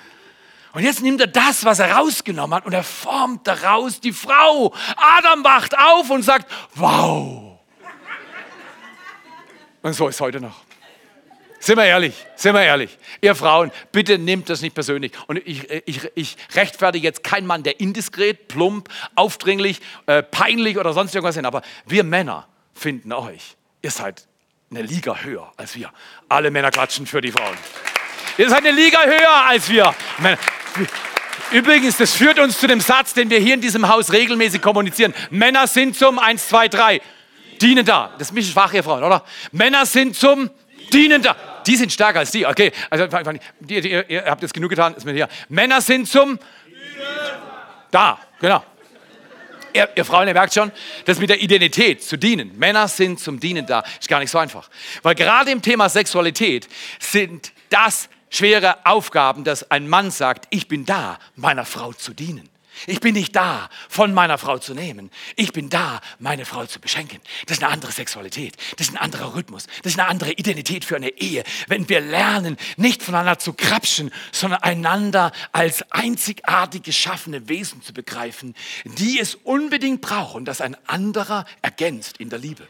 [0.73, 4.73] Und jetzt nimmt er das, was er rausgenommen hat, und er formt daraus die Frau.
[4.95, 7.59] Adam wacht auf und sagt, wow.
[9.81, 10.70] Und so ist heute noch.
[11.62, 12.97] Sind wir ehrlich, sind wir ehrlich.
[13.21, 15.12] Ihr Frauen, bitte nehmt das nicht persönlich.
[15.28, 20.93] Und ich, ich, ich rechtfertige jetzt keinen Mann, der indiskret, plump, aufdringlich, äh, peinlich oder
[20.93, 21.45] sonst irgendwas sind.
[21.45, 23.56] Aber wir Männer finden euch.
[23.84, 24.28] Ihr seid
[24.71, 25.91] eine Liga höher als wir.
[26.30, 27.56] Alle Männer klatschen für die Frauen.
[28.39, 29.93] Ihr seid eine Liga höher als wir.
[31.52, 35.13] Übrigens, das führt uns zu dem Satz, den wir hier in diesem Haus regelmäßig kommunizieren.
[35.30, 37.02] Männer sind zum 1, 2, 3.
[37.62, 38.15] Dienen da.
[38.17, 39.24] Das ist ein schwach, ihr Frauen, oder?
[39.52, 40.50] Männer sind zum
[40.91, 42.45] Dienen da die sind stärker als die.
[42.45, 43.08] Okay, also
[43.60, 44.93] die, die, ihr, habt jetzt genug getan.
[44.95, 45.28] Ist mir hier.
[45.50, 46.39] Männer sind zum
[47.91, 48.63] da, genau.
[49.74, 50.71] Ihr, ihr, Frauen, ihr merkt schon,
[51.06, 52.58] das mit der Identität zu dienen.
[52.58, 53.84] Männer sind zum Dienen da.
[54.00, 54.69] Ist gar nicht so einfach.
[55.02, 56.67] Weil gerade im Thema Sexualität
[57.00, 62.50] sind das schwere Aufgaben, dass ein Mann sagt, ich bin da, meiner Frau zu dienen.
[62.88, 65.12] Ich bin nicht da, von meiner Frau zu nehmen.
[65.36, 67.19] Ich bin da, meine Frau zu beschenken.
[67.45, 68.55] Das ist eine andere Sexualität.
[68.77, 69.67] Das ist ein anderer Rhythmus.
[69.84, 71.43] Das ist eine andere Identität für eine Ehe.
[71.67, 78.55] Wenn wir lernen, nicht voneinander zu krapschen, sondern einander als einzigartig geschaffene Wesen zu begreifen,
[78.86, 82.67] die es unbedingt brauchen, dass ein anderer ergänzt in der Liebe.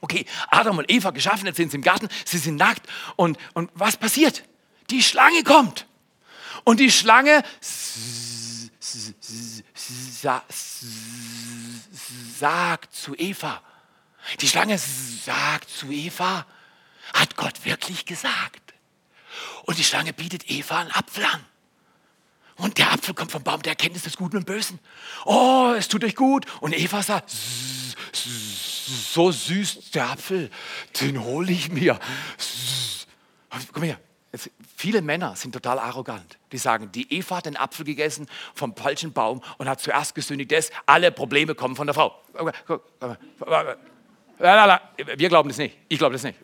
[0.00, 3.70] Okay, Adam und Eva geschaffen, jetzt sind sie im Garten, sie sind nackt und, und
[3.74, 4.44] was passiert?
[4.90, 5.86] Die Schlange kommt.
[6.64, 7.42] Und die Schlange
[12.38, 13.62] sagt zu Eva,
[14.40, 16.46] die Schlange sagt zu Eva,
[17.12, 18.74] hat Gott wirklich gesagt.
[19.64, 21.44] Und die Schlange bietet Eva einen Apfel an.
[22.56, 24.78] Und der Apfel kommt vom Baum der Erkenntnis des Guten und Bösen.
[25.24, 26.46] Oh, es tut euch gut.
[26.60, 27.30] Und Eva sagt,
[28.12, 30.50] so süß der Apfel,
[31.00, 31.98] den hole ich mir.
[33.72, 34.00] Komm her,
[34.34, 36.38] Jetzt, viele Männer sind total arrogant.
[36.50, 40.50] Die sagen, die Eva hat den Apfel gegessen vom falschen Baum und hat zuerst gesündigt.
[40.50, 42.20] Das, alle Probleme kommen von der Frau.
[44.36, 45.78] Wir glauben das nicht.
[45.88, 46.40] Ich glaube das nicht.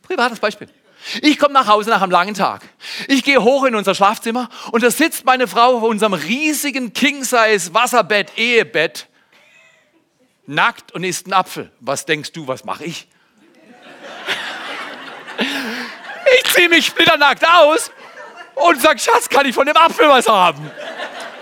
[0.00, 0.70] Privates Beispiel.
[1.20, 2.62] Ich komme nach Hause nach einem langen Tag.
[3.06, 8.38] Ich gehe hoch in unser Schlafzimmer und da sitzt meine Frau auf unserem riesigen King-Size-Wasserbett,
[8.38, 9.08] Ehebett,
[10.46, 11.70] nackt und isst einen Apfel.
[11.80, 13.08] Was denkst du, was mache ich?
[16.38, 17.90] Ich ziehe mich splitternackt aus
[18.54, 20.70] und sage, Schatz, kann ich von dem Apfel was haben?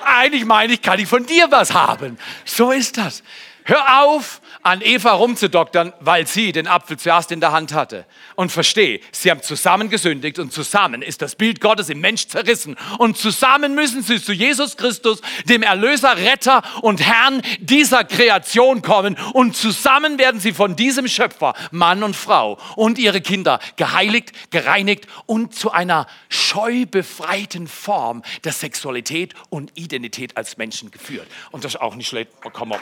[0.04, 2.18] Eigentlich meine ich, kann ich von dir was haben?
[2.44, 3.22] So ist das.
[3.64, 8.06] Hör auf, an Eva rumzudoktern, weil sie den Apfel zuerst in der Hand hatte.
[8.34, 12.74] Und verstehe, sie haben zusammen gesündigt und zusammen ist das Bild Gottes im Mensch zerrissen.
[12.98, 19.18] Und zusammen müssen sie zu Jesus Christus, dem Erlöser, Retter und Herrn dieser Kreation kommen.
[19.34, 25.06] Und zusammen werden sie von diesem Schöpfer, Mann und Frau und ihre Kinder geheiligt, gereinigt
[25.26, 31.26] und zu einer scheubefreiten Form der Sexualität und Identität als Menschen geführt.
[31.50, 32.30] Und das ist auch nicht schlecht.
[32.46, 32.80] Oh, come on.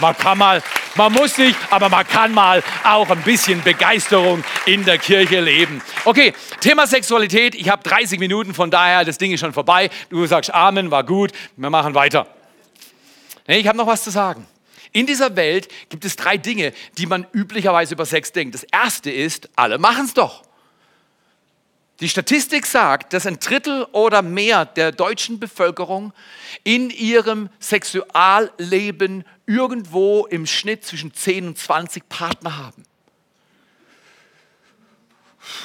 [0.00, 0.62] Man kann mal,
[0.94, 5.80] man muss nicht, aber man kann mal auch ein bisschen Begeisterung in der Kirche leben.
[6.04, 7.54] Okay, Thema Sexualität.
[7.54, 9.90] Ich habe 30 Minuten, von daher, das Ding ist schon vorbei.
[10.10, 12.26] Du sagst Amen, war gut, wir machen weiter.
[13.46, 14.46] Ich habe noch was zu sagen.
[14.92, 18.54] In dieser Welt gibt es drei Dinge, die man üblicherweise über Sex denkt.
[18.54, 20.42] Das erste ist, alle machen es doch.
[22.00, 26.12] Die Statistik sagt, dass ein Drittel oder mehr der deutschen Bevölkerung
[26.64, 32.84] in ihrem Sexualleben irgendwo im Schnitt zwischen 10 und 20 Partner haben.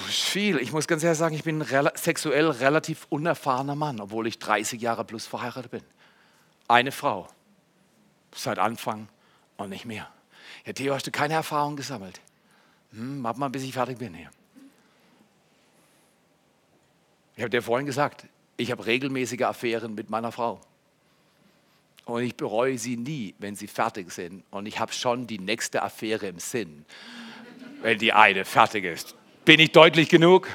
[0.06, 0.58] Das ist viel.
[0.58, 4.82] Ich muss ganz ehrlich sagen, ich bin ein sexuell relativ unerfahrener Mann, obwohl ich 30
[4.82, 5.84] Jahre plus verheiratet bin.
[6.68, 7.28] Eine Frau.
[8.36, 9.08] Seit Anfang
[9.56, 10.08] und nicht mehr.
[10.66, 12.20] Ja, Theo, hast du keine Erfahrung gesammelt?
[12.92, 14.30] Hm, warte mal, bis ich fertig bin hier.
[17.38, 18.26] Ich habe dir vorhin gesagt,
[18.58, 20.60] ich habe regelmäßige Affären mit meiner Frau.
[22.06, 24.44] Und ich bereue sie nie, wenn sie fertig sind.
[24.50, 26.84] Und ich habe schon die nächste Affäre im Sinn,
[27.84, 29.14] wenn die eine fertig ist.
[29.46, 30.48] Bin ich deutlich genug?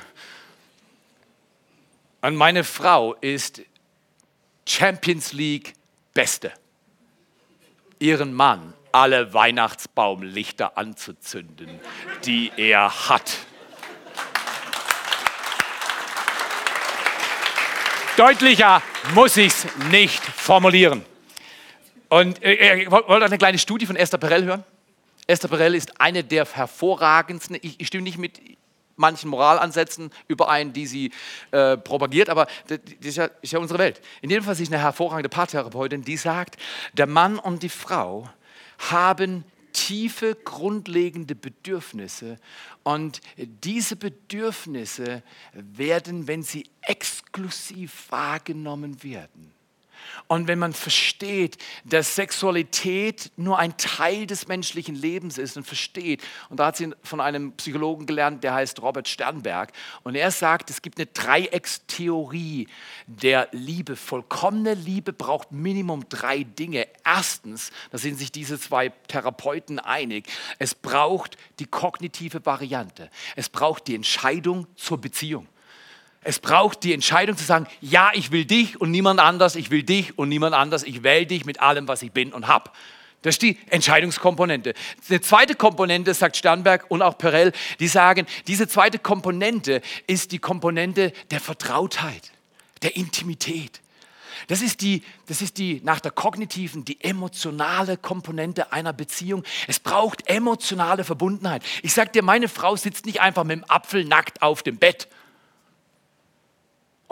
[2.20, 3.62] Und meine Frau ist
[4.66, 5.74] Champions League
[6.14, 6.52] Beste.
[8.00, 11.80] Ihren Mann alle Weihnachtsbaumlichter anzuzünden,
[12.24, 13.38] die er hat.
[18.16, 18.82] Deutlicher
[19.14, 21.02] muss ich es nicht formulieren.
[22.10, 24.64] Und äh, wollt ihr eine kleine Studie von Esther Perel hören?
[25.26, 28.38] Esther Perel ist eine der hervorragendsten, ich, ich stimme nicht mit
[28.96, 31.10] manchen Moralansätzen überein, die sie
[31.52, 34.02] äh, propagiert, aber das ist ja, ist ja unsere Welt.
[34.20, 36.56] In jedem Fall ist sie eine hervorragende Paartherapeutin, die sagt,
[36.92, 38.28] der Mann und die Frau
[38.90, 42.38] haben tiefe, grundlegende Bedürfnisse.
[42.82, 45.22] Und diese Bedürfnisse
[45.54, 49.52] werden, wenn sie exklusiv wahrgenommen werden,
[50.26, 56.22] und wenn man versteht, dass Sexualität nur ein Teil des menschlichen Lebens ist und versteht,
[56.48, 60.70] und da hat sie von einem Psychologen gelernt, der heißt Robert Sternberg, und er sagt,
[60.70, 62.68] es gibt eine Dreieckstheorie
[63.06, 63.96] der Liebe.
[63.96, 66.86] Vollkommene Liebe braucht Minimum drei Dinge.
[67.04, 73.10] Erstens, da sind sich diese zwei Therapeuten einig, es braucht die kognitive Variante.
[73.36, 75.48] Es braucht die Entscheidung zur Beziehung.
[76.24, 79.82] Es braucht die Entscheidung zu sagen, ja, ich will dich und niemand anders, ich will
[79.82, 82.70] dich und niemand anders, ich wähle dich mit allem, was ich bin und habe.
[83.22, 84.74] Das ist die Entscheidungskomponente.
[85.08, 90.38] Eine zweite Komponente, sagt Sternberg und auch Perel, die sagen, diese zweite Komponente ist die
[90.38, 92.32] Komponente der Vertrautheit,
[92.82, 93.80] der Intimität.
[94.48, 99.44] Das ist die, das ist die nach der kognitiven, die emotionale Komponente einer Beziehung.
[99.68, 101.62] Es braucht emotionale Verbundenheit.
[101.82, 105.08] Ich sage dir, meine Frau sitzt nicht einfach mit dem Apfel nackt auf dem Bett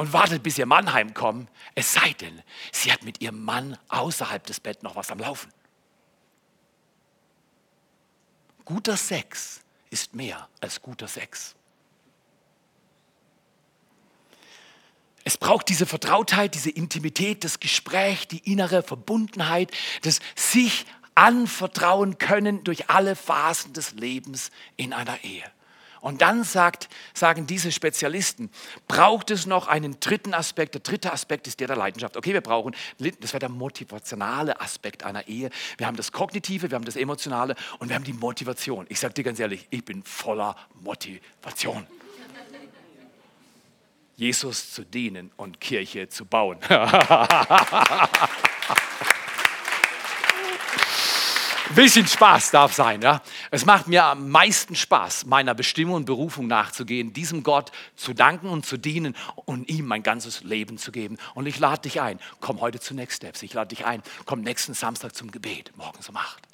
[0.01, 1.51] und wartet, bis ihr Mann heimkommt.
[1.75, 5.53] Es sei denn, sie hat mit ihrem Mann außerhalb des Betts noch was am Laufen.
[8.65, 9.61] Guter Sex
[9.91, 11.55] ist mehr als guter Sex.
[15.25, 22.65] Es braucht diese Vertrautheit, diese Intimität, das Gespräch, die innere Verbundenheit, das sich anvertrauen können
[22.65, 25.45] durch alle Phasen des Lebens in einer Ehe.
[26.01, 28.51] Und dann sagt, sagen diese Spezialisten,
[28.89, 30.75] braucht es noch einen dritten Aspekt.
[30.75, 32.17] Der dritte Aspekt ist der der Leidenschaft.
[32.17, 35.51] Okay, wir brauchen, das wäre der motivationale Aspekt einer Ehe.
[35.77, 38.87] Wir haben das Kognitive, wir haben das Emotionale und wir haben die Motivation.
[38.89, 41.87] Ich sage dir ganz ehrlich, ich bin voller Motivation.
[44.17, 46.59] Jesus zu dienen und Kirche zu bauen.
[51.75, 53.03] bisschen Spaß darf sein.
[53.03, 53.23] Ja?
[53.51, 58.49] Es macht mir am meisten Spaß, meiner Bestimmung und Berufung nachzugehen, diesem Gott zu danken
[58.49, 61.19] und zu dienen und ihm mein ganzes Leben zu geben.
[61.35, 63.43] Und ich lade dich ein, komm heute zu Next Steps.
[63.43, 66.50] Ich lade dich ein, komm nächsten Samstag zum Gebet, morgens um 8.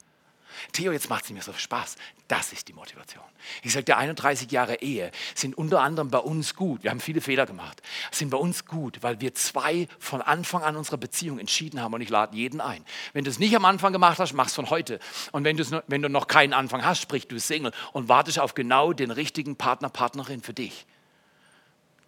[0.73, 1.97] Theo, jetzt macht es mir so viel Spaß.
[2.29, 3.23] Das ist die Motivation.
[3.63, 6.83] Ich sage dir, 31 Jahre Ehe sind unter anderem bei uns gut.
[6.83, 7.81] Wir haben viele Fehler gemacht.
[8.11, 11.95] Sind bei uns gut, weil wir zwei von Anfang an unserer Beziehung entschieden haben.
[11.95, 12.85] Und ich lade jeden ein.
[13.13, 14.99] Wenn du es nicht am Anfang gemacht hast, mach es von heute.
[15.33, 18.93] Und wenn, wenn du noch keinen Anfang hast, sprich du Single und wartest auf genau
[18.93, 20.87] den richtigen Partner, Partnerin für dich.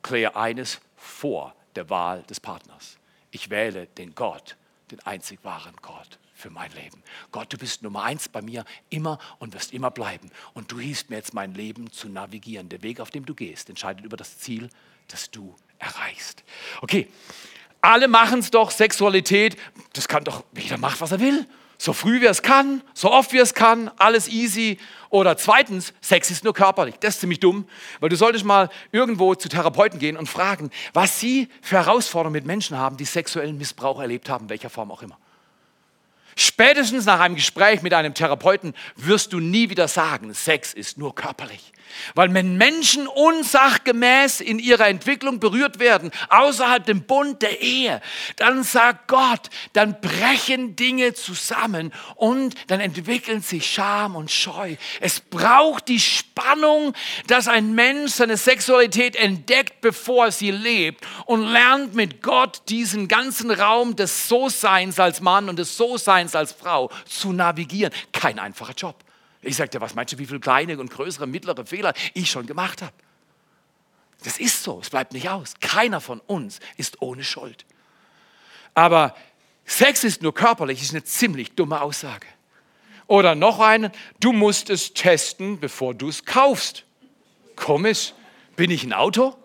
[0.02, 2.98] Kläre eines vor der Wahl des Partners.
[3.30, 4.56] Ich wähle den Gott,
[4.90, 7.02] den einzig wahren Gott für mein Leben.
[7.32, 10.30] Gott, du bist Nummer eins bei mir immer und wirst immer bleiben.
[10.54, 12.68] Und du hilfst mir jetzt mein Leben zu navigieren.
[12.68, 14.70] Der Weg, auf dem du gehst, entscheidet über das Ziel,
[15.08, 16.44] das du erreichst.
[16.80, 17.08] Okay,
[17.80, 19.56] alle machen es doch, Sexualität,
[19.94, 21.46] das kann doch, jeder macht, was er will.
[21.80, 24.78] So früh wie er es kann, so oft wie er es kann, alles easy.
[25.10, 26.96] Oder zweitens, Sex ist nur körperlich.
[27.00, 27.68] Das ist ziemlich dumm,
[28.00, 32.46] weil du solltest mal irgendwo zu Therapeuten gehen und fragen, was sie für Herausforderungen mit
[32.46, 35.18] Menschen haben, die sexuellen Missbrauch erlebt haben, welcher Form auch immer.
[36.40, 41.12] Spätestens nach einem Gespräch mit einem Therapeuten wirst du nie wieder sagen, Sex ist nur
[41.12, 41.72] körperlich.
[42.14, 48.00] Weil wenn Menschen unsachgemäß in ihrer Entwicklung berührt werden, außerhalb dem Bund der Ehe,
[48.36, 54.76] dann sagt Gott, dann brechen Dinge zusammen und dann entwickeln sich Scham und Scheu.
[55.00, 56.94] Es braucht die Spannung,
[57.26, 63.08] dass ein Mensch seine Sexualität entdeckt, bevor er sie lebt und lernt mit Gott diesen
[63.08, 67.92] ganzen Raum des So-Seins als Mann und des So-Seins als Frau zu navigieren.
[68.12, 68.96] Kein einfacher Job.
[69.42, 72.82] Ich sagte, was meinst du, wie viele kleine und größere, mittlere Fehler ich schon gemacht
[72.82, 72.92] habe?
[74.24, 75.54] Das ist so, es bleibt nicht aus.
[75.60, 77.64] Keiner von uns ist ohne Schuld.
[78.74, 79.14] Aber
[79.64, 82.26] Sex ist nur körperlich, ist eine ziemlich dumme Aussage.
[83.06, 86.84] Oder noch eine, du musst es testen, bevor du es kaufst.
[87.54, 88.12] Komisch,
[88.56, 89.36] bin ich ein Auto?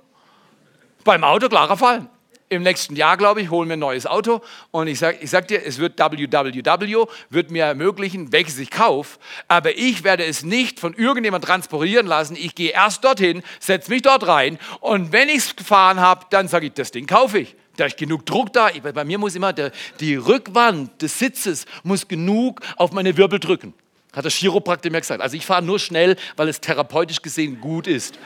[1.03, 2.10] Beim Auto klarer Fall
[2.49, 4.41] im nächsten Jahr, glaube ich, holen wir ein neues Auto.
[4.71, 9.19] Und ich sage ich sag dir, es wird WWW, wird mir ermöglichen, welches ich kaufe.
[9.47, 12.36] Aber ich werde es nicht von irgendjemand transportieren lassen.
[12.36, 14.60] Ich gehe erst dorthin, setze mich dort rein.
[14.79, 17.56] Und wenn ich es gefahren habe, dann sage ich, das Ding kaufe ich.
[17.75, 18.69] Da ist genug Druck da.
[18.93, 23.73] Bei mir muss immer der, die Rückwand des Sitzes muss genug auf meine Wirbel drücken.
[24.13, 25.21] Hat der Chiropraktiker mir gesagt.
[25.21, 28.19] Also ich fahre nur schnell, weil es therapeutisch gesehen gut ist.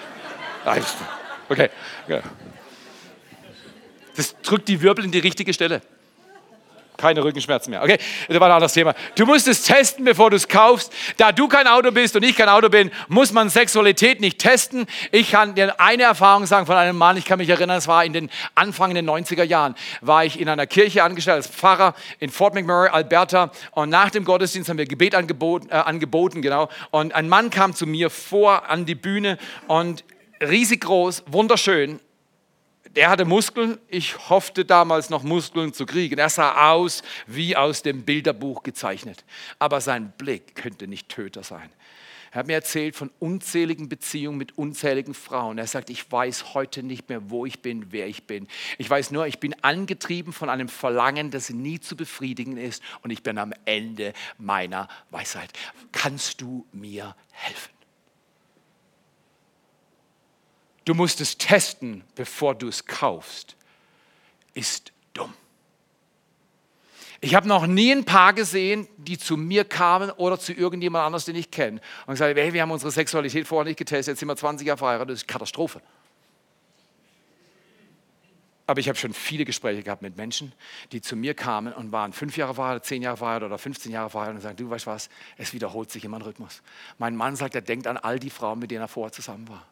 [1.48, 1.70] Okay.
[2.10, 2.22] Ja.
[4.18, 5.82] Das drückt die Wirbel in die richtige Stelle.
[6.98, 7.84] Keine Rückenschmerzen mehr.
[7.84, 8.96] Okay, das war ein anderes Thema.
[9.14, 10.92] Du musst es testen, bevor du es kaufst.
[11.18, 14.88] Da du kein Auto bist und ich kein Auto bin, muss man Sexualität nicht testen.
[15.12, 17.16] Ich kann dir eine Erfahrung sagen von einem Mann.
[17.16, 20.40] Ich kann mich erinnern, es war in den Anfang in den 90er Jahren, war ich
[20.40, 23.52] in einer Kirche angestellt als Pfarrer in Fort McMurray, Alberta.
[23.72, 26.68] Und nach dem Gottesdienst haben wir Gebet angeboten, äh, angeboten genau.
[26.90, 30.04] Und ein Mann kam zu mir vor an die Bühne und
[30.42, 32.00] riesig groß, wunderschön,
[32.96, 36.18] der hatte Muskeln, ich hoffte damals noch Muskeln zu kriegen.
[36.18, 39.24] Er sah aus wie aus dem Bilderbuch gezeichnet.
[39.60, 41.70] Aber sein Blick könnte nicht Töter sein.
[42.32, 45.58] Er hat mir erzählt von unzähligen Beziehungen mit unzähligen Frauen.
[45.58, 48.48] Er sagt, ich weiß heute nicht mehr, wo ich bin, wer ich bin.
[48.78, 53.12] Ich weiß nur, ich bin angetrieben von einem Verlangen, das nie zu befriedigen ist und
[53.12, 55.52] ich bin am Ende meiner Weisheit.
[55.92, 57.77] Kannst du mir helfen?
[60.88, 63.58] Du musst es testen, bevor du es kaufst,
[64.54, 65.34] ist dumm.
[67.20, 71.26] Ich habe noch nie ein Paar gesehen, die zu mir kamen oder zu irgendjemand anders,
[71.26, 74.30] den ich kenne, und gesagt, hey, wir haben unsere Sexualität vorher nicht getestet, jetzt sind
[74.30, 75.82] wir 20 Jahre verheiratet, das ist Katastrophe.
[78.66, 80.54] Aber ich habe schon viele Gespräche gehabt mit Menschen,
[80.92, 84.10] die zu mir kamen und waren fünf Jahre verheiratet, zehn Jahre verheiratet oder 15 Jahre
[84.10, 86.62] verheiratet und sagen, du weißt was, es wiederholt sich immer ein Rhythmus.
[86.98, 89.66] Mein Mann sagt, er denkt an all die Frauen, mit denen er vorher zusammen war.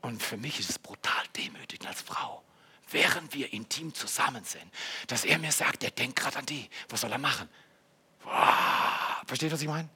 [0.00, 2.42] Und für mich ist es brutal demütigend als Frau,
[2.90, 4.64] während wir intim zusammen sind,
[5.08, 6.68] dass er mir sagt, er denkt gerade an die.
[6.88, 7.48] Was soll er machen?
[8.24, 8.32] Wow.
[9.26, 9.88] Versteht, was ich meine?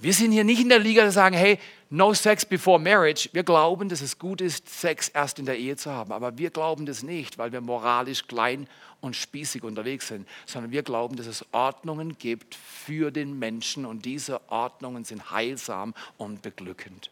[0.00, 1.58] Wir sind hier nicht in der Liga, zu sagen, hey,
[1.90, 3.28] no sex before marriage.
[3.32, 6.12] Wir glauben, dass es gut ist, Sex erst in der Ehe zu haben.
[6.12, 8.68] Aber wir glauben das nicht, weil wir moralisch klein
[9.00, 14.04] und spießig unterwegs sind, sondern wir glauben, dass es Ordnungen gibt für den Menschen und
[14.04, 17.10] diese Ordnungen sind heilsam und beglückend.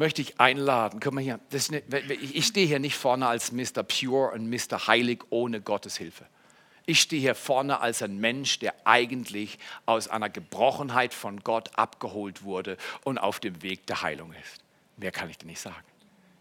[0.00, 0.98] Möchte ich einladen.
[0.98, 3.82] Guck mal hier, eine, ich stehe hier nicht vorne als Mr.
[3.82, 4.86] Pure und Mr.
[4.86, 6.26] Heilig ohne Gottes Hilfe.
[6.86, 12.42] Ich stehe hier vorne als ein Mensch, der eigentlich aus einer Gebrochenheit von Gott abgeholt
[12.44, 14.64] wurde und auf dem Weg der Heilung ist.
[14.96, 15.84] Mehr kann ich dir nicht sagen.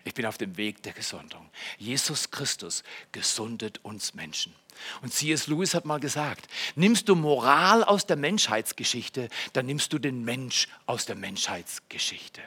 [0.06, 1.50] Ich bin auf dem Weg der Gesundung.
[1.78, 4.56] Jesus Christus gesundet uns Menschen.
[5.02, 5.48] Und C.S.
[5.48, 10.70] Lewis hat mal gesagt, nimmst du Moral aus der Menschheitsgeschichte, dann nimmst du den Mensch
[10.86, 12.42] aus der Menschheitsgeschichte.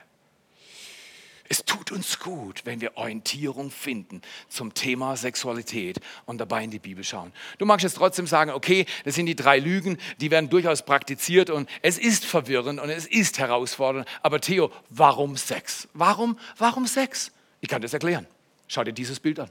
[1.53, 6.79] Es tut uns gut, wenn wir Orientierung finden zum Thema Sexualität und dabei in die
[6.79, 7.31] Bibel schauen.
[7.59, 11.51] Du magst jetzt trotzdem sagen, okay, das sind die drei Lügen, die werden durchaus praktiziert
[11.51, 14.09] und es ist verwirrend und es ist herausfordernd.
[14.23, 15.89] Aber Theo, warum Sex?
[15.93, 17.33] Warum, warum Sex?
[17.61, 18.27] Ich kann das erklären.
[18.67, 19.51] Schau dir dieses Bild an.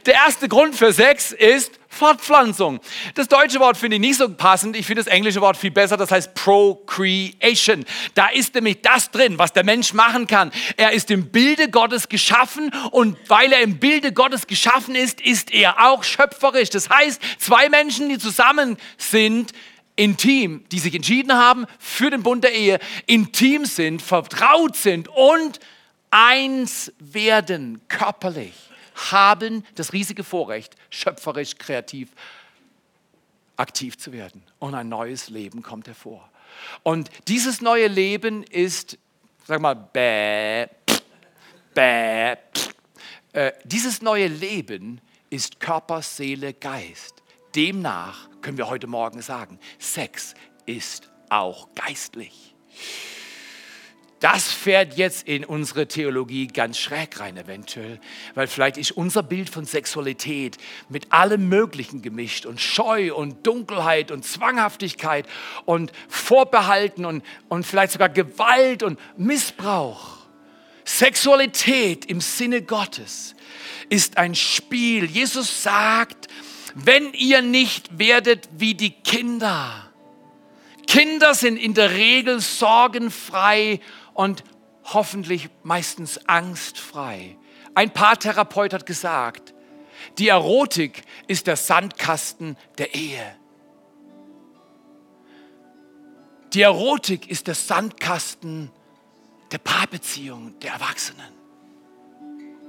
[0.07, 2.81] Der erste Grund für Sex ist Fortpflanzung.
[3.15, 4.77] Das deutsche Wort finde ich nicht so passend.
[4.77, 5.97] Ich finde das englische Wort viel besser.
[5.97, 7.85] Das heißt Procreation.
[8.15, 10.53] Da ist nämlich das drin, was der Mensch machen kann.
[10.77, 15.53] Er ist im Bilde Gottes geschaffen und weil er im Bilde Gottes geschaffen ist, ist
[15.53, 16.71] er auch schöpferisch.
[16.71, 19.53] Das heißt, zwei Menschen, die zusammen sind,
[19.97, 25.59] intim, die sich entschieden haben für den Bund der Ehe, intim sind, vertraut sind und
[26.11, 28.68] eins werden körperlich
[29.11, 32.11] haben das riesige Vorrecht, schöpferisch, kreativ
[33.57, 34.43] aktiv zu werden.
[34.59, 36.31] Und ein neues Leben kommt hervor.
[36.83, 38.99] Und dieses neue Leben ist,
[39.45, 40.67] sag mal, bäh,
[41.75, 42.37] bäh,
[43.33, 47.23] äh, dieses neue Leben ist Körper, Seele, Geist.
[47.55, 50.35] Demnach können wir heute Morgen sagen, Sex
[50.67, 52.55] ist auch geistlich.
[54.21, 58.01] Das fährt jetzt in unsere Theologie ganz schräg rein eventuell,
[58.35, 64.11] weil vielleicht ist unser Bild von Sexualität mit allem Möglichen gemischt und Scheu und Dunkelheit
[64.11, 65.27] und Zwanghaftigkeit
[65.67, 70.19] und Vorbehalten und, und vielleicht sogar Gewalt und Missbrauch.
[70.85, 73.37] Sexualität im Sinne Gottes
[73.89, 75.05] ist ein Spiel.
[75.05, 76.27] Jesus sagt,
[76.75, 79.89] wenn ihr nicht werdet wie die Kinder,
[80.89, 83.81] Kinder sind in der Regel sorgenfrei
[84.19, 84.43] und
[84.83, 87.37] hoffentlich meistens angstfrei.
[87.77, 89.55] Ein Paartherapeut hat gesagt,
[90.19, 93.37] die Erotik ist der Sandkasten der Ehe.
[96.53, 98.73] Die Erotik ist der Sandkasten
[99.53, 101.33] der Paarbeziehung der Erwachsenen.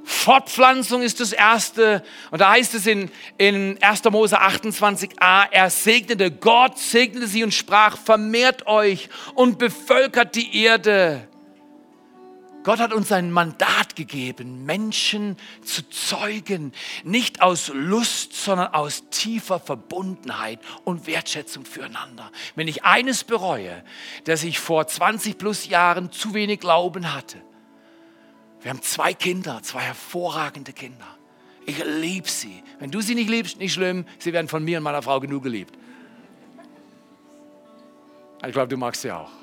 [0.04, 2.04] Fortpflanzung ist das Erste.
[2.30, 3.10] Und da heißt es in,
[3.40, 4.04] in 1.
[4.12, 11.28] Mose 28a, er segnete, Gott segnete sie und sprach, vermehrt euch und bevölkert die Erde.
[12.64, 19.60] Gott hat uns ein Mandat gegeben, Menschen zu zeugen, nicht aus Lust, sondern aus tiefer
[19.60, 22.32] Verbundenheit und Wertschätzung füreinander.
[22.56, 23.84] Wenn ich eines bereue,
[24.26, 27.42] dass ich vor 20 plus Jahren zu wenig Glauben hatte.
[28.62, 31.08] Wir haben zwei Kinder, zwei hervorragende Kinder.
[31.66, 32.62] Ich liebe sie.
[32.80, 35.44] Wenn du sie nicht liebst, nicht schlimm, sie werden von mir und meiner Frau genug
[35.44, 35.78] geliebt.
[38.46, 39.39] Ich glaube, du magst sie auch.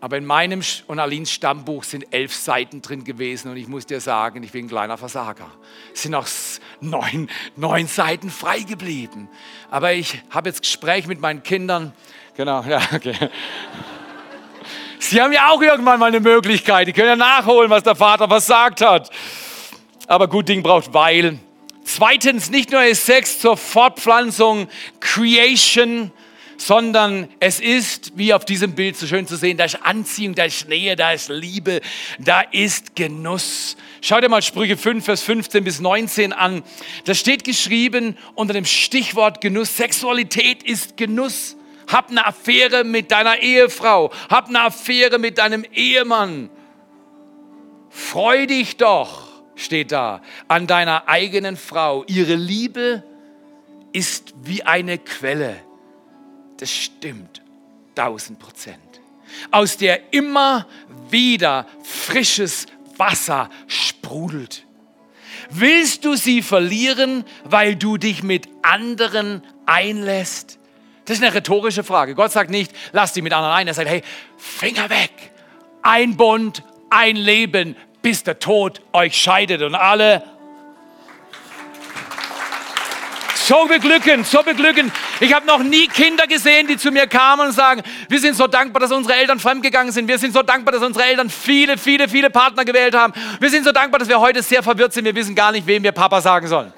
[0.00, 4.00] Aber in meinem und Alins Stammbuch sind elf Seiten drin gewesen und ich muss dir
[4.00, 5.50] sagen, ich bin ein kleiner Versager.
[5.92, 6.26] Es sind noch
[6.80, 9.28] neun, neun Seiten frei geblieben.
[9.70, 11.92] Aber ich habe jetzt Gespräch mit meinen Kindern.
[12.34, 13.14] Genau, ja, okay.
[14.98, 16.88] Sie haben ja auch irgendwann mal eine Möglichkeit.
[16.88, 19.10] Die können ja nachholen, was der Vater versagt hat.
[20.06, 21.38] Aber gut Ding braucht Weil.
[21.84, 24.68] Zweitens, nicht nur ist Sex zur Fortpflanzung,
[25.00, 26.10] Creation,
[26.60, 30.44] sondern es ist, wie auf diesem Bild so schön zu sehen, da ist Anziehung, da
[30.44, 31.80] ist Nähe, da ist Liebe,
[32.18, 33.78] da ist Genuss.
[34.02, 36.62] Schau dir mal Sprüche 5, Vers 15 bis 19 an.
[37.06, 41.56] Da steht geschrieben unter dem Stichwort Genuss, Sexualität ist Genuss.
[41.88, 46.50] Hab eine Affäre mit deiner Ehefrau, hab eine Affäre mit deinem Ehemann.
[47.88, 52.04] Freu dich doch, steht da, an deiner eigenen Frau.
[52.06, 53.02] Ihre Liebe
[53.92, 55.69] ist wie eine Quelle
[56.60, 57.42] das stimmt,
[57.94, 59.00] tausend Prozent.
[59.50, 60.66] Aus der immer
[61.08, 64.66] wieder frisches Wasser sprudelt.
[65.50, 70.58] Willst du sie verlieren, weil du dich mit anderen einlässt?
[71.06, 72.14] Das ist eine rhetorische Frage.
[72.14, 73.66] Gott sagt nicht, lass die mit anderen ein.
[73.66, 74.02] Er sagt, hey,
[74.36, 75.32] Finger weg.
[75.82, 79.62] Ein Bund, ein Leben, bis der Tod euch scheidet.
[79.62, 80.22] Und alle
[83.50, 84.92] so beglückend, so beglückend.
[85.18, 88.46] Ich habe noch nie Kinder gesehen, die zu mir kamen und sagen, wir sind so
[88.46, 90.06] dankbar, dass unsere Eltern fremdgegangen sind.
[90.06, 93.12] Wir sind so dankbar, dass unsere Eltern viele, viele, viele Partner gewählt haben.
[93.40, 95.04] Wir sind so dankbar, dass wir heute sehr verwirrt sind.
[95.04, 96.72] Wir wissen gar nicht, wem wir Papa sagen sollen.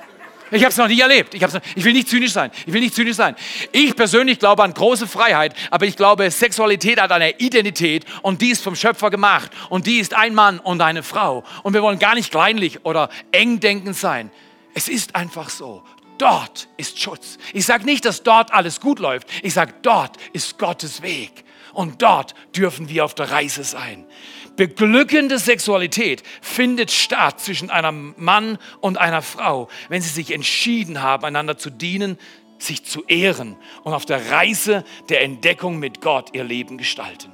[0.51, 1.35] Ich habe es noch nie erlebt.
[1.35, 1.43] Ich,
[1.75, 2.51] ich, will nicht zynisch sein.
[2.65, 3.37] Ich will nicht zynisch sein.
[3.71, 8.49] Ich persönlich glaube an große Freiheit, aber ich glaube, Sexualität hat eine Identität und die
[8.49, 11.45] ist vom Schöpfer gemacht und die ist ein Mann und eine Frau.
[11.63, 14.31] Und wir wollen gar nicht kleinlich oder engdenkend sein.
[14.75, 15.83] Es ist einfach so.
[16.23, 17.37] Dort ist Schutz.
[17.53, 19.27] Ich sage nicht, dass dort alles gut läuft.
[19.43, 21.43] Ich sage, dort ist Gottes Weg.
[21.73, 24.07] Und dort dürfen wir auf der Reise sein.
[24.55, 31.25] Beglückende Sexualität findet statt zwischen einem Mann und einer Frau, wenn sie sich entschieden haben,
[31.25, 32.17] einander zu dienen,
[32.57, 37.33] sich zu ehren und auf der Reise der Entdeckung mit Gott ihr Leben gestalten.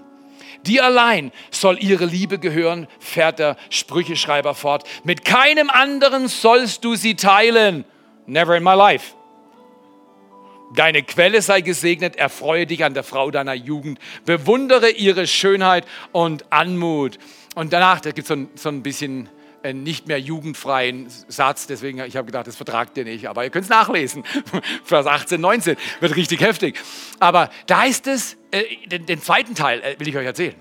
[0.62, 4.88] Die allein soll ihre Liebe gehören, fährt der Sprücheschreiber fort.
[5.04, 7.84] Mit keinem anderen sollst du sie teilen.
[8.28, 9.14] Never in my life.
[10.74, 16.52] Deine Quelle sei gesegnet, erfreue dich an der Frau deiner Jugend, bewundere ihre Schönheit und
[16.52, 17.18] Anmut.
[17.54, 19.30] Und danach, da gibt es so, so ein bisschen
[19.62, 23.50] einen nicht mehr jugendfreien Satz, deswegen ich habe gedacht, das vertragt ihr nicht, aber ihr
[23.50, 24.24] könnt es nachlesen.
[24.84, 26.78] Vers 18, 19 wird richtig heftig.
[27.18, 30.54] Aber da heißt es, äh, den, den, zweiten Teil äh, will ich euch erzählen.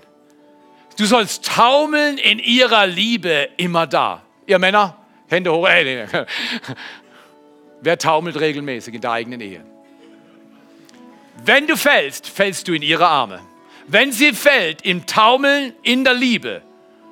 [0.96, 4.22] Du sollst taumeln in ihrer Liebe immer da.
[4.46, 4.96] Ihr Männer,
[5.28, 5.68] Hände hoch.
[5.68, 6.24] Äh, nee, nee.
[7.80, 9.64] Wer taumelt regelmäßig in der eigenen Ehe?
[11.44, 13.40] Wenn du fällst, fällst du in ihre Arme.
[13.86, 16.62] Wenn sie fällt im Taumeln in der Liebe,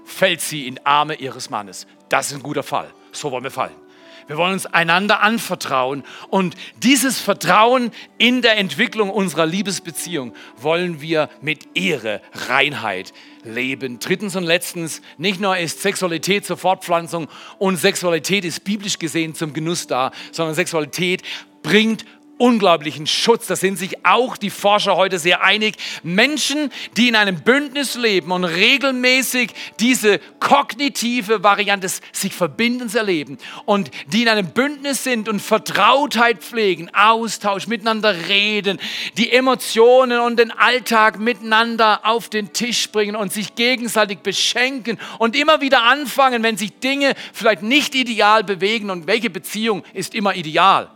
[0.05, 1.87] fällt sie in Arme ihres Mannes.
[2.09, 2.93] Das ist ein guter Fall.
[3.13, 3.86] So wollen wir fallen.
[4.27, 11.29] Wir wollen uns einander anvertrauen und dieses Vertrauen in der Entwicklung unserer Liebesbeziehung wollen wir
[11.41, 13.13] mit Ehre, Reinheit
[13.45, 14.01] leben.
[14.01, 19.53] Drittens und letztens, nicht nur ist Sexualität zur Fortpflanzung und Sexualität ist biblisch gesehen zum
[19.53, 21.23] Genuss da, sondern Sexualität
[21.63, 22.05] bringt
[22.39, 23.47] unglaublichen Schutz.
[23.47, 25.77] Da sind sich auch die Forscher heute sehr einig.
[26.03, 33.39] Menschen, die in einem Bündnis leben und regelmäßig diese kognitive Variante des sich Verbindens erleben
[33.65, 38.79] und die in einem Bündnis sind und Vertrautheit pflegen, Austausch, miteinander reden,
[39.17, 45.37] die Emotionen und den Alltag miteinander auf den Tisch bringen und sich gegenseitig beschenken und
[45.37, 50.35] immer wieder anfangen, wenn sich Dinge vielleicht nicht ideal bewegen und welche Beziehung ist immer
[50.35, 50.91] ideal?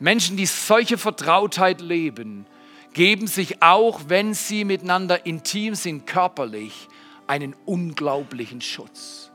[0.00, 2.46] Menschen, die solche Vertrautheit leben,
[2.92, 6.88] geben sich auch, wenn sie miteinander intim sind, körperlich,
[7.26, 9.30] einen unglaublichen Schutz.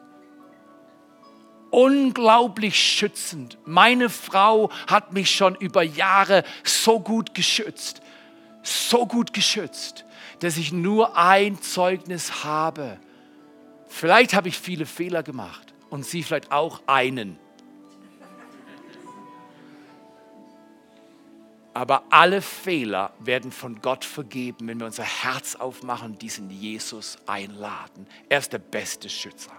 [1.69, 3.57] Unglaublich schützend.
[3.65, 8.01] Meine Frau hat mich schon über Jahre so gut geschützt,
[8.61, 10.05] so gut geschützt,
[10.39, 12.99] dass ich nur ein Zeugnis habe.
[13.87, 17.39] Vielleicht habe ich viele Fehler gemacht und sie vielleicht auch einen.
[21.73, 27.17] Aber alle Fehler werden von Gott vergeben, wenn wir unser Herz aufmachen und diesen Jesus
[27.25, 28.07] einladen.
[28.29, 29.51] Er ist der beste Schützer.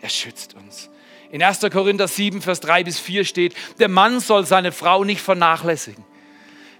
[0.00, 0.90] Er schützt uns.
[1.30, 1.60] In 1.
[1.72, 6.04] Korinther 7, Vers 3 bis 4 steht, der Mann soll seine Frau nicht vernachlässigen.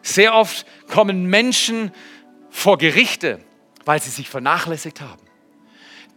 [0.02, 1.92] Sehr oft kommen Menschen
[2.50, 3.40] vor Gerichte,
[3.84, 5.22] weil sie sich vernachlässigt haben.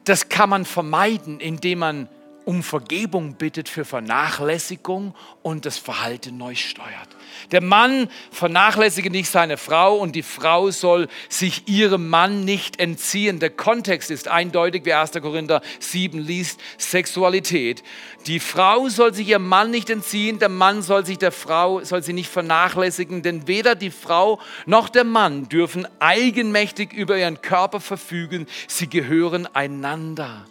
[0.04, 2.10] Das kann man vermeiden, indem man
[2.46, 7.10] um Vergebung bittet für Vernachlässigung und das Verhalten neu steuert.
[7.52, 13.40] Der Mann vernachlässige nicht seine Frau und die Frau soll sich ihrem Mann nicht entziehen.
[13.40, 15.12] Der Kontext ist eindeutig, wie 1.
[15.14, 17.84] Korinther 7 liest, Sexualität.
[18.28, 22.04] Die Frau soll sich ihrem Mann nicht entziehen, der Mann soll sich der Frau, soll
[22.04, 27.80] sie nicht vernachlässigen, denn weder die Frau noch der Mann dürfen eigenmächtig über ihren Körper
[27.80, 30.46] verfügen, sie gehören einander.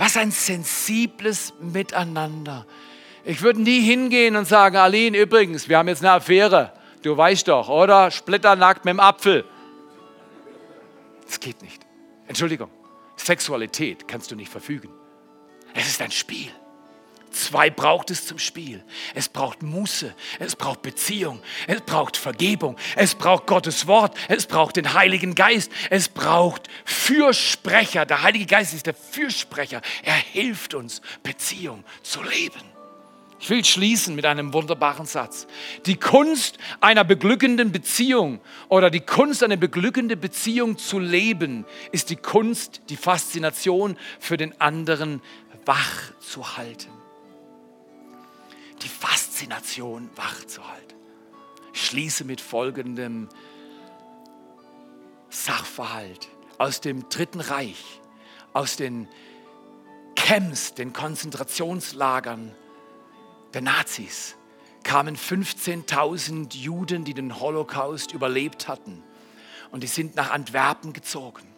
[0.00, 2.64] Was ein sensibles Miteinander.
[3.22, 6.72] Ich würde nie hingehen und sagen, Aline, übrigens, wir haben jetzt eine Affäre.
[7.02, 8.10] Du weißt doch, oder?
[8.10, 9.44] Splitternackt mit dem Apfel.
[11.26, 11.84] Das geht nicht.
[12.26, 12.70] Entschuldigung,
[13.14, 14.88] Sexualität kannst du nicht verfügen.
[15.74, 16.50] Es ist ein Spiel.
[17.30, 18.82] Zwei braucht es zum Spiel.
[19.14, 24.76] Es braucht Muße, es braucht Beziehung, es braucht Vergebung, es braucht Gottes Wort, es braucht
[24.76, 28.04] den Heiligen Geist, es braucht Fürsprecher.
[28.04, 29.80] Der Heilige Geist ist der Fürsprecher.
[30.02, 32.62] Er hilft uns, Beziehung zu leben.
[33.38, 35.46] Ich will schließen mit einem wunderbaren Satz.
[35.86, 42.16] Die Kunst einer beglückenden Beziehung oder die Kunst, eine beglückende Beziehung zu leben, ist die
[42.16, 45.22] Kunst, die Faszination für den anderen
[45.64, 46.99] wach zu halten
[48.82, 50.96] die Faszination wachzuhalten.
[51.72, 53.28] Ich schließe mit folgendem
[55.28, 56.28] Sachverhalt
[56.58, 58.00] aus dem Dritten Reich,
[58.52, 59.08] aus den
[60.16, 62.54] Camps, den Konzentrationslagern
[63.54, 64.36] der Nazis,
[64.82, 69.02] kamen 15.000 Juden, die den Holocaust überlebt hatten.
[69.70, 71.49] Und die sind nach Antwerpen gezogen.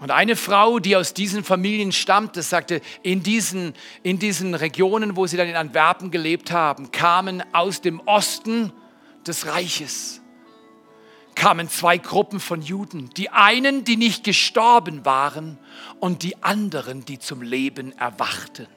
[0.00, 3.74] Und eine Frau, die aus diesen Familien stammt, das sagte, in diesen,
[4.04, 8.72] in diesen Regionen, wo sie dann in Antwerpen gelebt haben, kamen aus dem Osten
[9.26, 10.20] des Reiches,
[11.34, 13.10] kamen zwei Gruppen von Juden.
[13.16, 15.58] Die einen, die nicht gestorben waren
[15.98, 18.68] und die anderen, die zum Leben erwachten.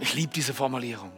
[0.00, 1.12] Ich liebe diese Formulierung.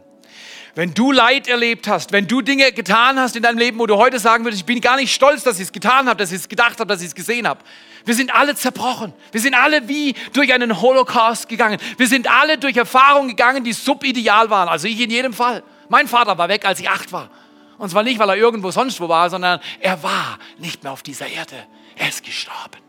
[0.74, 3.96] Wenn du Leid erlebt hast, wenn du Dinge getan hast in deinem Leben, wo du
[3.96, 6.38] heute sagen würdest, ich bin gar nicht stolz, dass ich es getan habe, dass ich
[6.38, 7.60] es gedacht habe, dass ich es gesehen habe.
[8.04, 9.12] Wir sind alle zerbrochen.
[9.32, 11.78] Wir sind alle wie durch einen Holocaust gegangen.
[11.96, 14.68] Wir sind alle durch Erfahrungen gegangen, die subideal waren.
[14.68, 15.62] Also ich in jedem Fall.
[15.88, 17.30] Mein Vater war weg, als ich acht war.
[17.78, 21.02] Und zwar nicht, weil er irgendwo sonst wo war, sondern er war nicht mehr auf
[21.02, 21.56] dieser Erde.
[21.96, 22.87] Er ist gestorben.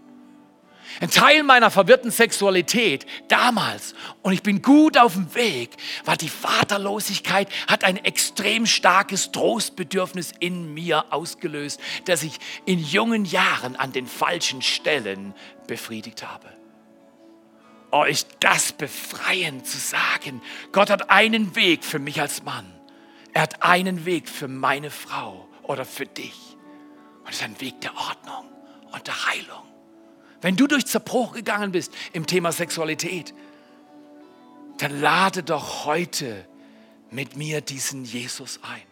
[1.01, 5.71] Ein Teil meiner verwirrten Sexualität damals, und ich bin gut auf dem Weg,
[6.03, 13.23] war die Vaterlosigkeit, hat ein extrem starkes Trostbedürfnis in mir ausgelöst, das ich in jungen
[13.23, 15.33] Jahren an den falschen Stellen
[15.67, 16.47] befriedigt habe.
[17.91, 20.41] Oh, ist das befreiend zu sagen,
[20.73, 22.71] Gott hat einen Weg für mich als Mann.
[23.33, 26.57] Er hat einen Weg für meine Frau oder für dich.
[27.23, 28.51] Und es ist ein Weg der Ordnung
[28.91, 29.68] und der Heilung.
[30.41, 33.33] Wenn du durch Zerbruch gegangen bist im Thema Sexualität,
[34.77, 36.47] dann lade doch heute
[37.11, 38.88] mit mir diesen Jesus ein.